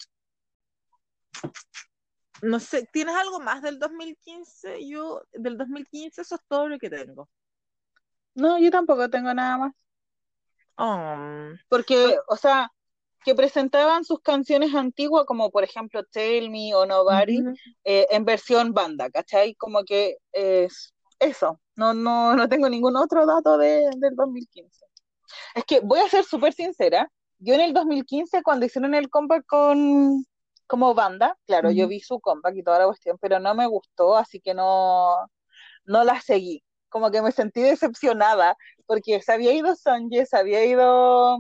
[2.43, 4.87] No sé, ¿tienes algo más del 2015?
[4.87, 7.29] Yo, del 2015 eso es todo lo que tengo.
[8.35, 9.73] No, yo tampoco tengo nada más.
[10.77, 12.71] Oh, Porque, o sea,
[13.25, 17.55] que presentaban sus canciones antiguas, como por ejemplo Tell Me o Nobody, ujú.
[17.85, 19.55] eh, en versión banda, ¿cachai?
[19.55, 21.61] Como que es eso.
[21.77, 24.85] No, no, no tengo ningún otro dato de, del 2015.
[25.55, 27.11] Es que voy a ser súper sincera.
[27.39, 30.25] Yo en el 2015, cuando hicieron el comeback con,
[30.67, 31.89] como banda, claro, yo Ujú.
[31.89, 35.17] vi su comeback y toda la cuestión, pero no me gustó, así que no,
[35.85, 36.63] no la seguí.
[36.89, 38.57] como que me sentí decepcionada,
[38.87, 41.39] porque se había ido Sonje, se había ido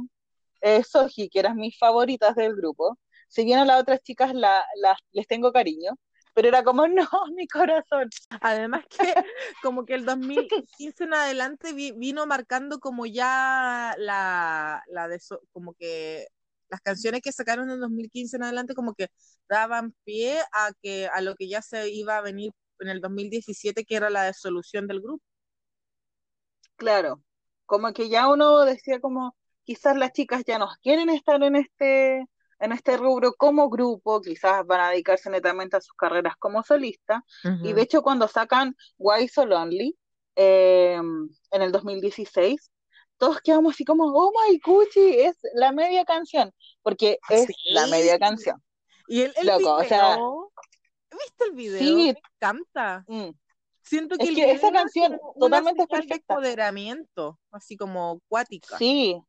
[0.65, 2.99] eh, Soji, que eran mis favoritas del grupo.
[3.28, 5.93] Si bien a las otras chicas la, las- les tengo cariño,
[6.35, 8.11] pero era como, no, mi corazón.
[8.41, 8.99] Además que
[9.62, 15.41] como que el 2015 en adelante vi- vino marcando como ya la, la de so-
[15.53, 16.27] como que
[16.70, 19.09] las canciones que sacaron en 2015 en adelante como que
[19.49, 23.85] daban pie a que a lo que ya se iba a venir en el 2017
[23.85, 25.23] que era la disolución del grupo.
[26.77, 27.23] Claro,
[27.66, 32.27] como que ya uno decía como, quizás las chicas ya no quieren estar en este,
[32.61, 37.23] en este rubro como grupo, quizás van a dedicarse netamente a sus carreras como solistas.
[37.62, 39.97] Y de hecho, cuando sacan Why So Lonely
[40.36, 40.95] eh,
[41.51, 42.70] en el 2016,
[43.16, 48.19] todos quedamos así como, oh my Gucci, es la media canción, porque es la media
[48.19, 48.62] canción.
[49.09, 50.19] Y el, el Loco, o video, sea,
[51.12, 51.78] ¿viste el video?
[51.78, 51.95] sí.
[52.12, 53.05] Me encanta.
[53.07, 53.31] Mm.
[53.82, 56.35] Siento que Es que esa canción totalmente de perfecta.
[56.35, 58.78] empoderamiento, así como cuática.
[58.78, 59.23] Sí,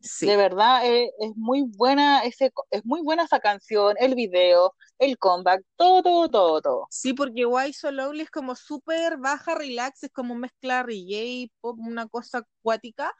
[0.00, 0.26] Sí.
[0.26, 5.18] de verdad eh, es muy buena ese, es muy buena esa canción, el video, el
[5.18, 6.86] comeback, todo, todo, todo, todo.
[6.90, 11.78] Sí, porque Why So Lonely es como súper baja, relax, es como mezcla reggae, pop,
[11.78, 13.12] una cosa acuática,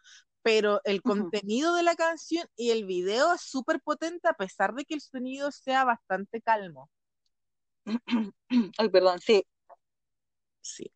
[0.43, 4.85] pero el contenido de la canción y el video es súper potente a pesar de
[4.85, 6.89] que el sonido sea bastante calmo.
[8.79, 9.45] Ay, perdón, sí,
[10.63, 10.93] Sí,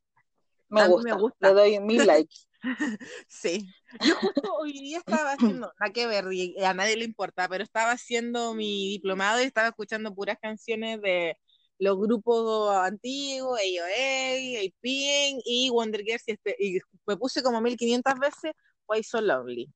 [0.69, 1.49] me A mí gusta, me gusta.
[1.49, 2.47] le doy mil likes.
[3.29, 3.69] sí.
[4.01, 7.63] Yo justo hoy día estaba haciendo, nada que ver, y a nadie le importa, pero
[7.63, 11.37] estaba haciendo mi diplomado y estaba escuchando puras canciones de
[11.79, 18.15] los grupos antiguos, AOA, A-Pink y Wonder Girls, y, este, y me puse como 1500
[18.19, 18.53] veces
[18.87, 19.73] Why So Lonely.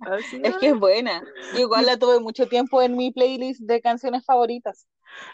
[0.00, 1.22] Así, Es que es buena.
[1.54, 4.88] Yo igual la tuve mucho tiempo en mi playlist de canciones favoritas.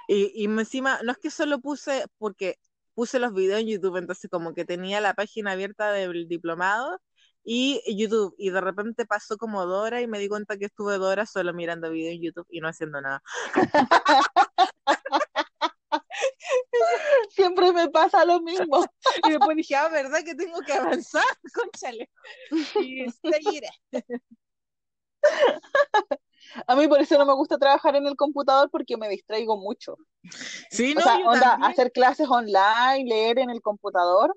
[0.06, 2.58] Y, y encima, no es que solo puse, porque
[2.94, 7.00] puse los videos en YouTube, entonces como que tenía la página abierta del diplomado
[7.44, 10.98] y YouTube, y de repente pasó como dos horas y me di cuenta que estuve
[10.98, 13.22] dos horas solo mirando videos en YouTube y no haciendo nada.
[17.30, 18.84] Siempre me pasa lo mismo.
[19.26, 21.22] Y después dije, ah, ¿verdad que tengo que avanzar?
[21.54, 22.10] Conchale.
[22.80, 23.68] Y seguiré.
[26.66, 29.96] A mí por eso no me gusta trabajar en el computador porque me distraigo mucho.
[30.70, 31.70] Sí, O no, sea, onda, también.
[31.70, 34.36] hacer clases online, leer en el computador,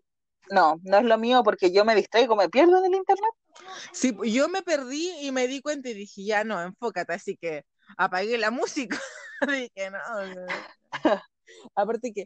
[0.49, 3.31] no, no es lo mío porque yo me distraigo, me pierdo en el internet.
[3.91, 7.37] Sí, pues, yo me perdí y me di cuenta y dije, ya no, enfócate, así
[7.37, 7.63] que
[7.97, 8.99] apagué la música.
[9.71, 10.25] dije, no.
[10.35, 10.45] no.
[11.75, 12.25] Aparte que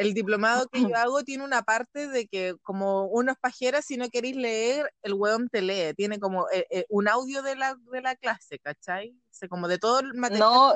[0.00, 3.96] el diplomado que yo hago tiene una parte de que como uno es pajera, si
[3.96, 5.94] no queréis leer, el weón te lee.
[5.94, 9.10] Tiene como eh, eh, un audio de la, de la clase, ¿cachai?
[9.10, 10.74] O sea, como de todo el material No,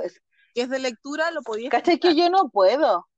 [0.55, 3.09] que es de lectura, lo podías ¿cachai que yo no puedo?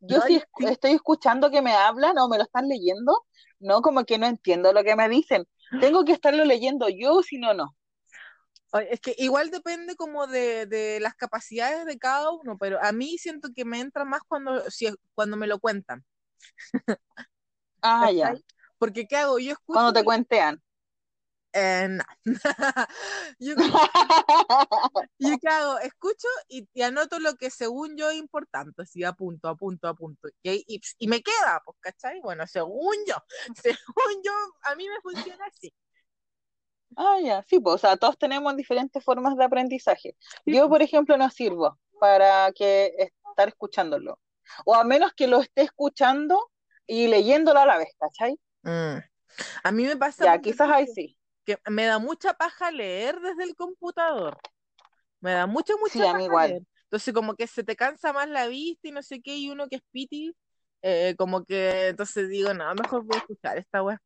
[0.00, 0.64] Yo No, si sí.
[0.66, 3.24] estoy escuchando que me hablan o me lo están leyendo,
[3.60, 5.46] no, como que no entiendo lo que me dicen.
[5.80, 7.74] Tengo que estarlo leyendo yo, si no, no.
[8.78, 13.18] Es que igual depende como de, de las capacidades de cada uno, pero a mí
[13.18, 16.04] siento que me entra más cuando, si, cuando me lo cuentan.
[17.82, 18.34] Ah, ya.
[18.78, 19.38] Porque ¿qué hago?
[19.38, 19.74] Yo escucho...
[19.74, 20.62] Cuando te cuentean.
[21.58, 22.04] Eh, no.
[23.38, 23.54] yo,
[25.18, 25.78] yo qué hago?
[25.78, 29.88] Escucho y, y anoto lo que según yo es importante, así a punto, a punto,
[29.88, 30.28] a punto.
[30.42, 32.20] Y, y, y me queda, pues, ¿cachai?
[32.20, 33.16] Bueno, según yo,
[33.62, 34.32] según yo,
[34.64, 35.72] a mí me funciona así.
[36.96, 40.16] Ah, ya, sí, pues, o sea, todos tenemos diferentes formas de aprendizaje.
[40.44, 40.68] Yo, pues.
[40.68, 42.92] por ejemplo, no sirvo para que
[43.28, 44.18] estar escuchándolo.
[44.64, 46.38] O a menos que lo esté escuchando
[46.86, 48.38] y leyéndolo a la vez, ¿cachai?
[48.62, 48.98] Mm.
[49.64, 51.18] A mí me pasa Ya, quizás ahí sí.
[51.44, 54.38] que me da mucha paja leer desde el computador.
[55.20, 56.50] Me da mucha, mucha Sí, a mí paja igual.
[56.50, 56.62] leer.
[56.84, 59.68] Entonces, como que se te cansa más la vista y no sé qué, y uno
[59.68, 60.32] que es piti,
[60.82, 64.00] eh, como que entonces digo, no, mejor voy a escuchar esta wea.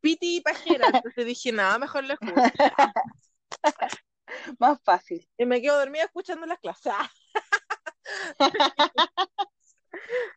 [0.00, 2.34] Piti y pajera, entonces dije, no, mejor lo escucho.
[4.58, 5.26] Más fácil.
[5.38, 6.92] Y me quedo dormida escuchando las clases.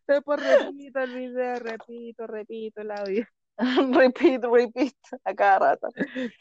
[0.08, 3.26] Después repito el video, repito, repito el audio.
[3.58, 5.90] Repeat, repeat, a cada rato.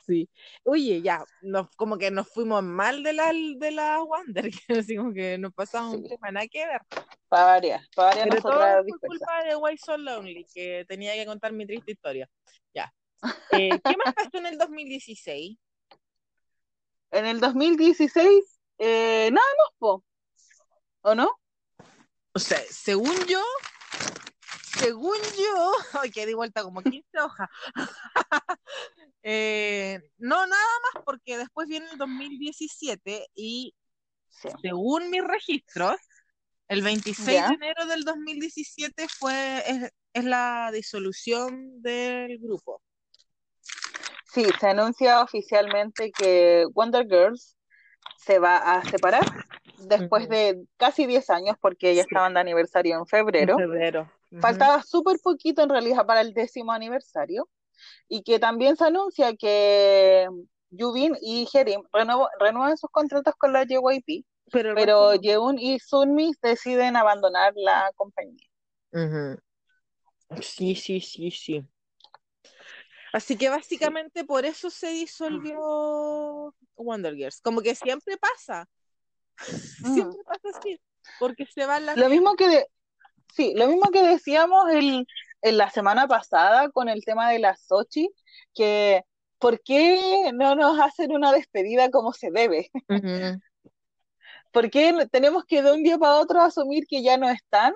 [0.07, 0.29] Sí.
[0.65, 4.97] Oye, ya, nos, como que nos fuimos mal de la, de la Wander, que así
[4.97, 6.09] como que nos pasamos un Sí.
[6.09, 6.81] tema, nada que ver.
[7.29, 11.27] Para variar, para variar Pero todo fue culpa de Why So Lonely, que tenía que
[11.27, 12.29] contar mi triste historia.
[12.73, 12.91] Ya.
[13.53, 15.59] Eh, ¿qué más pasó en el 2016?
[17.13, 20.05] En el 2016, eh, nada más, po.
[21.03, 21.31] ¿O no?
[22.33, 23.43] O sea, según yo,
[24.79, 27.49] según yo, ay, que di vuelta como 15 hojas.
[29.23, 33.75] Eh, no, nada más, porque después viene el 2017 y
[34.31, 34.49] Sí.
[34.63, 35.97] según mis registros,
[36.69, 37.49] el 26 Ya.
[37.49, 42.81] de enero del 2017 fue, es- es la disolución del grupo.
[44.33, 47.57] Sí, se anuncia oficialmente que Wonder Girls
[48.19, 49.25] se va a separar
[49.77, 53.55] después de casi 10 años, porque ya estaban de aniversario en febrero.
[53.55, 54.13] En febrero.
[54.41, 57.49] Faltaba súper poquito en realidad para el décimo aniversario.
[58.09, 60.29] Y que también se anuncia que
[60.71, 64.25] Yubin y Jerim renuevo- renuevan sus contratos con la JYP,
[64.75, 65.15] Pero, no.
[65.15, 68.47] Yeun y Sunmi deciden abandonar la compañía.
[68.93, 69.41] Ujú.
[70.43, 71.67] Sí, sí, sí, sí.
[73.13, 77.41] Así que básicamente por eso se disolvió Wonder Girls.
[77.41, 78.69] Como que siempre pasa.
[79.83, 79.95] Mm.
[79.95, 80.79] Siempre pasa así.
[81.19, 82.67] Porque se van las Lo mismo que de-
[83.35, 85.07] sí, lo mismo que decíamos el,
[85.41, 88.11] en la semana pasada con el tema de la Sochi,
[88.55, 89.03] que
[89.39, 92.71] ¿por qué no nos hacen una despedida como se debe?
[92.89, 93.41] Ujú.
[94.53, 97.73] ¿Por qué tenemos que de un día para otro asumir que ya no están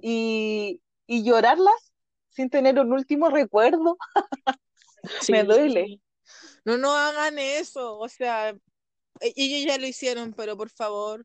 [0.00, 1.92] y, y llorarlas
[2.36, 3.96] sin tener un último recuerdo?
[5.30, 5.46] Me Sí.
[5.46, 6.00] duele.
[6.64, 7.98] No, no hagan eso.
[7.98, 8.50] O sea,
[9.20, 11.24] e- ellos ya lo hicieron, pero por favor,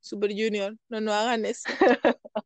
[0.00, 1.64] Super Junior, no, no hagan eso.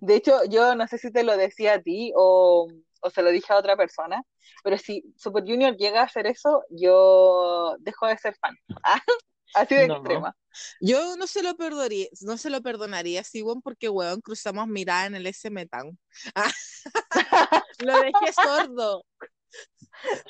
[0.00, 2.68] De hecho, yo no sé si te lo decía a ti o,
[3.00, 4.22] o se lo dije a otra persona,
[4.62, 8.56] pero si Super Junior llega a hacer eso, yo dejo de ser fan.
[9.54, 9.96] Así de No.
[9.96, 10.36] extrema.
[10.80, 15.14] Yo no se lo perdonaría, no se lo perdonaría Siwon porque, weón, cruzamos mirada en
[15.16, 15.98] el SM Town.
[17.80, 19.04] Lo dejé sordo.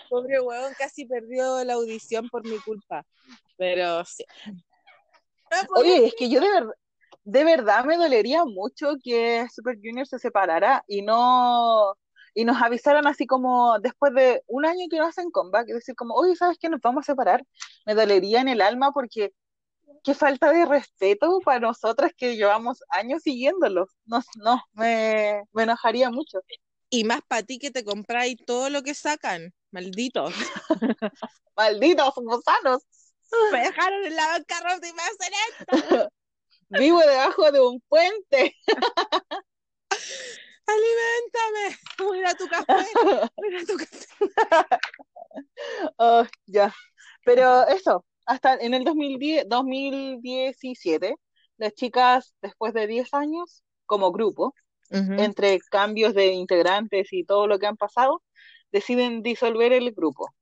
[0.08, 3.04] Pobre weón, casi perdió la audición por mi culpa.
[3.56, 4.24] Pero sí.
[5.68, 6.74] Podía- Oye, es que yo de verdad,
[7.24, 11.94] de verdad me dolería mucho que Super Junior se separara y no,
[12.34, 15.94] y nos avisaran así como después de un año que no hacen comeback, es decir,
[15.94, 16.68] como, oye, ¿sabes qué?
[16.68, 17.46] Nos vamos a separar.
[17.86, 19.32] Me dolería en el alma porque
[20.02, 23.88] qué falta de respeto para nosotras que llevamos años siguiéndolos.
[24.04, 26.40] No, no, me, me enojaría mucho.
[26.90, 29.52] Y más para ti que te compráis todo lo que sacan.
[29.70, 30.34] Malditos.
[31.56, 32.82] Malditos gusanos.
[33.52, 36.08] Me dejaron en la bancarrota y me hacen esto.
[36.68, 38.56] Vivo debajo de un puente.
[40.66, 41.78] Aliméntame.
[41.98, 42.66] Voy a tu café.
[43.36, 44.06] Voy a tu café.
[45.98, 46.74] Oh, ya.
[47.24, 51.16] Pero eso, hasta en el 2010, 2017,
[51.58, 54.54] las chicas, después de 10 años, como grupo,
[54.90, 58.22] entre cambios de integrantes y todo lo que han pasado,
[58.70, 60.32] deciden disolver el grupo.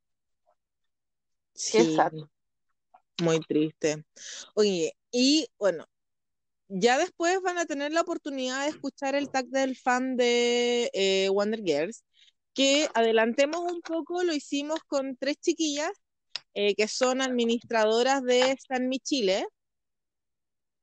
[1.54, 2.12] Qué Sí, sad.
[3.22, 4.04] muy triste.
[4.54, 5.86] Oye, y bueno,
[6.72, 11.28] ya después van a tener la oportunidad de escuchar el tag del fan de eh,
[11.30, 12.04] Wonder Girls,
[12.54, 15.92] que adelantemos un poco, lo hicimos con tres chiquillas
[16.54, 19.46] eh, que son administradoras de San Chile.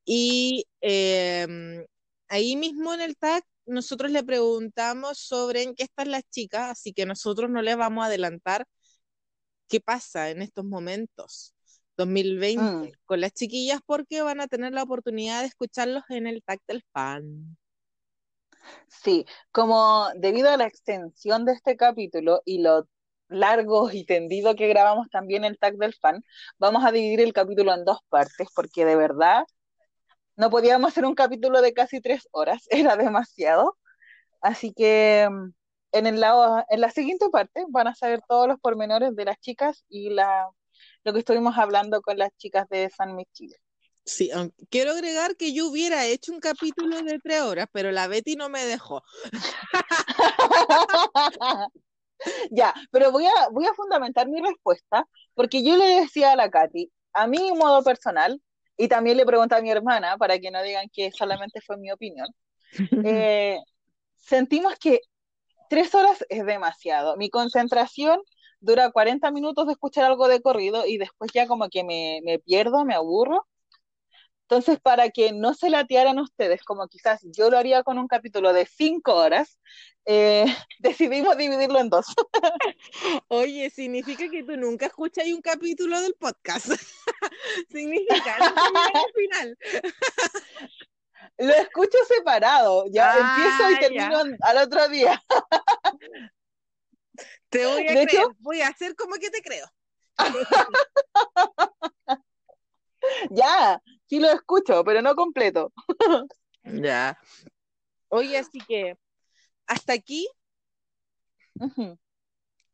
[0.06, 1.86] Y eh,
[2.28, 6.94] ahí mismo en el tag nosotros le preguntamos sobre en qué están las chicas, así
[6.94, 8.66] que nosotros no les vamos a adelantar
[9.68, 11.54] qué pasa en estos momentos
[12.00, 12.92] 2020 Mm.
[13.06, 17.58] con las chiquillas porque van a tener la oportunidad de escucharlos en el del fan.
[18.88, 22.88] Sí, como debido a la extensión de este capítulo y lo
[23.28, 26.24] largo y tendido que grabamos también el tag del fan,
[26.58, 29.44] vamos a dividir el capítulo en dos partes porque de verdad
[30.38, 33.78] no podíamos hacer un capítulo de casi tres horas, era demasiado.
[34.42, 35.52] Así que mm,
[35.94, 39.40] en el lado, en la siguiente parte van a saber todos los pormenores de las
[39.40, 40.50] chicas y la,
[41.04, 43.56] lo que estuvimos hablando con las chicas de San Miguel Chile.
[44.06, 44.32] Sí,
[44.70, 48.50] quiero agregar que yo hubiera hecho un capítulo de tres horas, pero la Betty no
[48.50, 49.04] me dejó.
[52.52, 55.06] Ya, pero voy a, voy a fundamentar mi respuesta,
[55.36, 58.42] porque yo le decía a la Katy, a en modo personal,
[58.78, 61.92] y también le pregunté a mi hermana, para que no digan que solamente fue mi
[61.92, 62.28] opinión,
[63.06, 63.58] eh,
[64.18, 65.02] sentimos que
[65.70, 67.18] tres horas es demasiado.
[67.18, 68.22] Mi concentración
[68.60, 72.40] dura 40 minutos de escuchar algo de corrido y después ya como que me, me
[72.40, 73.48] pierdo, me aburro.
[74.50, 78.52] Entonces, para que no se latearan ustedes, como quizás yo lo haría con un capítulo
[78.52, 79.60] de cinco horas,
[80.06, 80.44] eh,
[80.80, 82.08] decidimos dividirlo en dos.
[83.28, 86.66] Oye, significa que tú nunca escuchas un capítulo del podcast.
[87.70, 88.54] significa al
[89.14, 89.58] final.
[91.38, 95.22] Lo escucho separado, ya Ah, empiezo y termino al otro día.
[97.50, 99.66] Te voy a De creer, hecho- voy a hacer como que te creo.
[103.32, 105.72] Ya, sí lo escucho, pero no completo.
[106.64, 107.18] Ya.
[108.10, 108.98] Oye, así que
[109.66, 110.28] hasta aquí,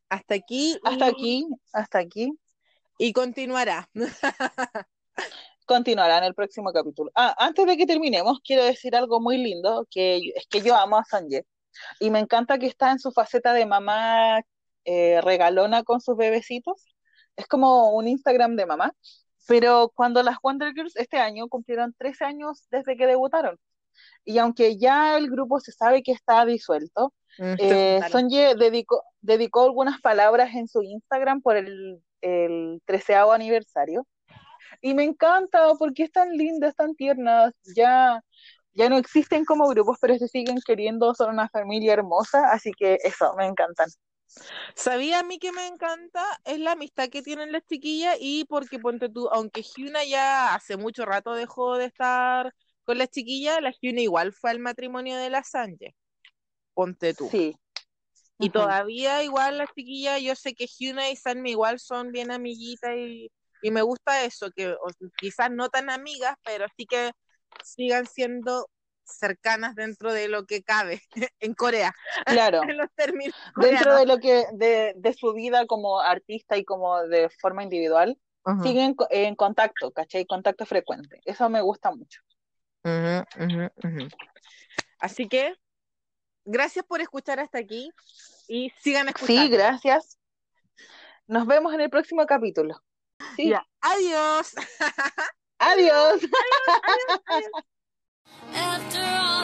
[0.10, 2.34] hasta aquí, Hasta y- aquí, hasta aquí.
[2.98, 3.88] y continuará.
[5.68, 7.12] Continuará en el próximo capítulo.
[7.16, 10.98] Ah, antes de que terminemos, quiero decir algo muy lindo, que es que yo amo
[10.98, 11.46] a Sanje.
[12.00, 14.42] Y me encanta que está en su faceta de mamá
[14.86, 16.96] eh, regalona con sus bebecitos.
[17.36, 18.94] Es como un Instagram de mamá.
[19.48, 23.58] Pero cuando las Wonder Girls este año cumplieron 13 años desde que debutaron.
[24.24, 30.02] Y aunque ya el grupo se sabe que está disuelto, eh, Sonye dedicó, dedicó algunas
[30.02, 34.08] palabras en su Instagram por el, el 13 aniversario.
[34.82, 37.52] Y me encanta porque es tan linda, es tan tierna.
[37.76, 38.22] Ya,
[38.74, 42.52] ya no existen como grupos, pero se siguen queriendo, son una familia hermosa.
[42.52, 43.90] Así que eso, me encantan.
[44.76, 46.24] ¿Sabía a mí que me encanta?
[46.44, 50.78] Es la amistad que tienen las chiquillas y porque ponte tú, aunque Hyuna ya hace
[50.78, 52.54] mucho rato dejó de estar
[52.84, 55.94] con las chiquillas, la Hyuna igual fue al matrimonio de la Sánchez.
[56.74, 57.30] Ponte tú.
[57.30, 57.56] Sí.
[58.40, 62.92] Y todavía igual las chiquillas, yo sé que Hyuna y Sanmi igual son bien amiguitas
[62.98, 63.32] y,
[63.62, 64.78] y me gusta eso, que o-
[65.18, 67.12] quizás no tan amigas, pero sí que
[67.64, 68.70] sigan siendo
[69.06, 71.02] cercanas dentro de lo que cabe
[71.40, 71.94] en Corea,
[72.26, 72.64] Claro.
[72.64, 77.02] en los términos Dentro de lo que, de, de su vida como artista y como
[77.04, 78.18] de forma individual,
[78.62, 80.26] siguen en contacto, ¿cachai?
[80.28, 81.20] Contacto frecuente.
[81.26, 82.22] Eso me gusta mucho.
[85.00, 85.56] Así que,
[86.46, 87.90] gracias por escuchar hasta aquí
[88.48, 89.58] y sigan Sí, escuchando.
[89.58, 90.20] gracias.
[91.26, 92.80] Nos vemos en el próximo capítulo.
[93.36, 93.50] Sí.
[93.50, 93.66] Ya.
[93.82, 94.54] Adiós.
[95.58, 96.22] Adiós.
[98.54, 98.95] After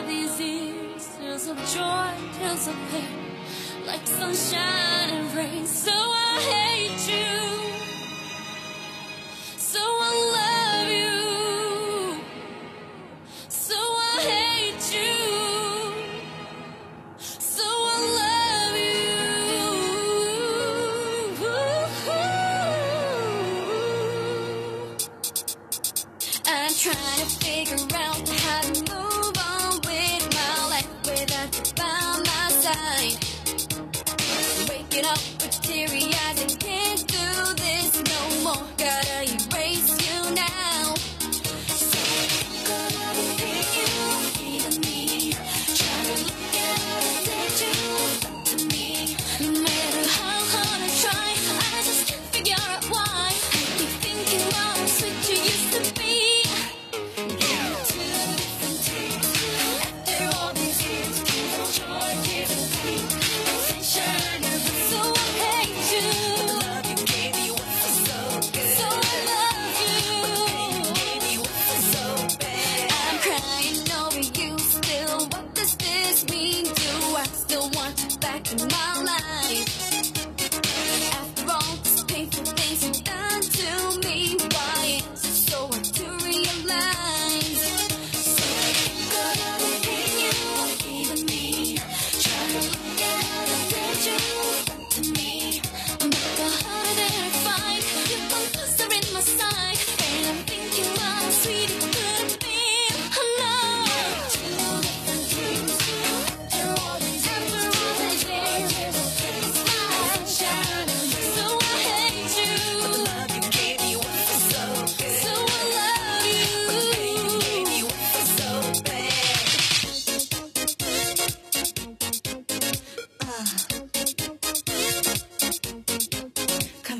[0.07, 5.65] these years, there's a joy, there's a pain, like sunshine and rain.
[5.65, 7.60] So I hate you,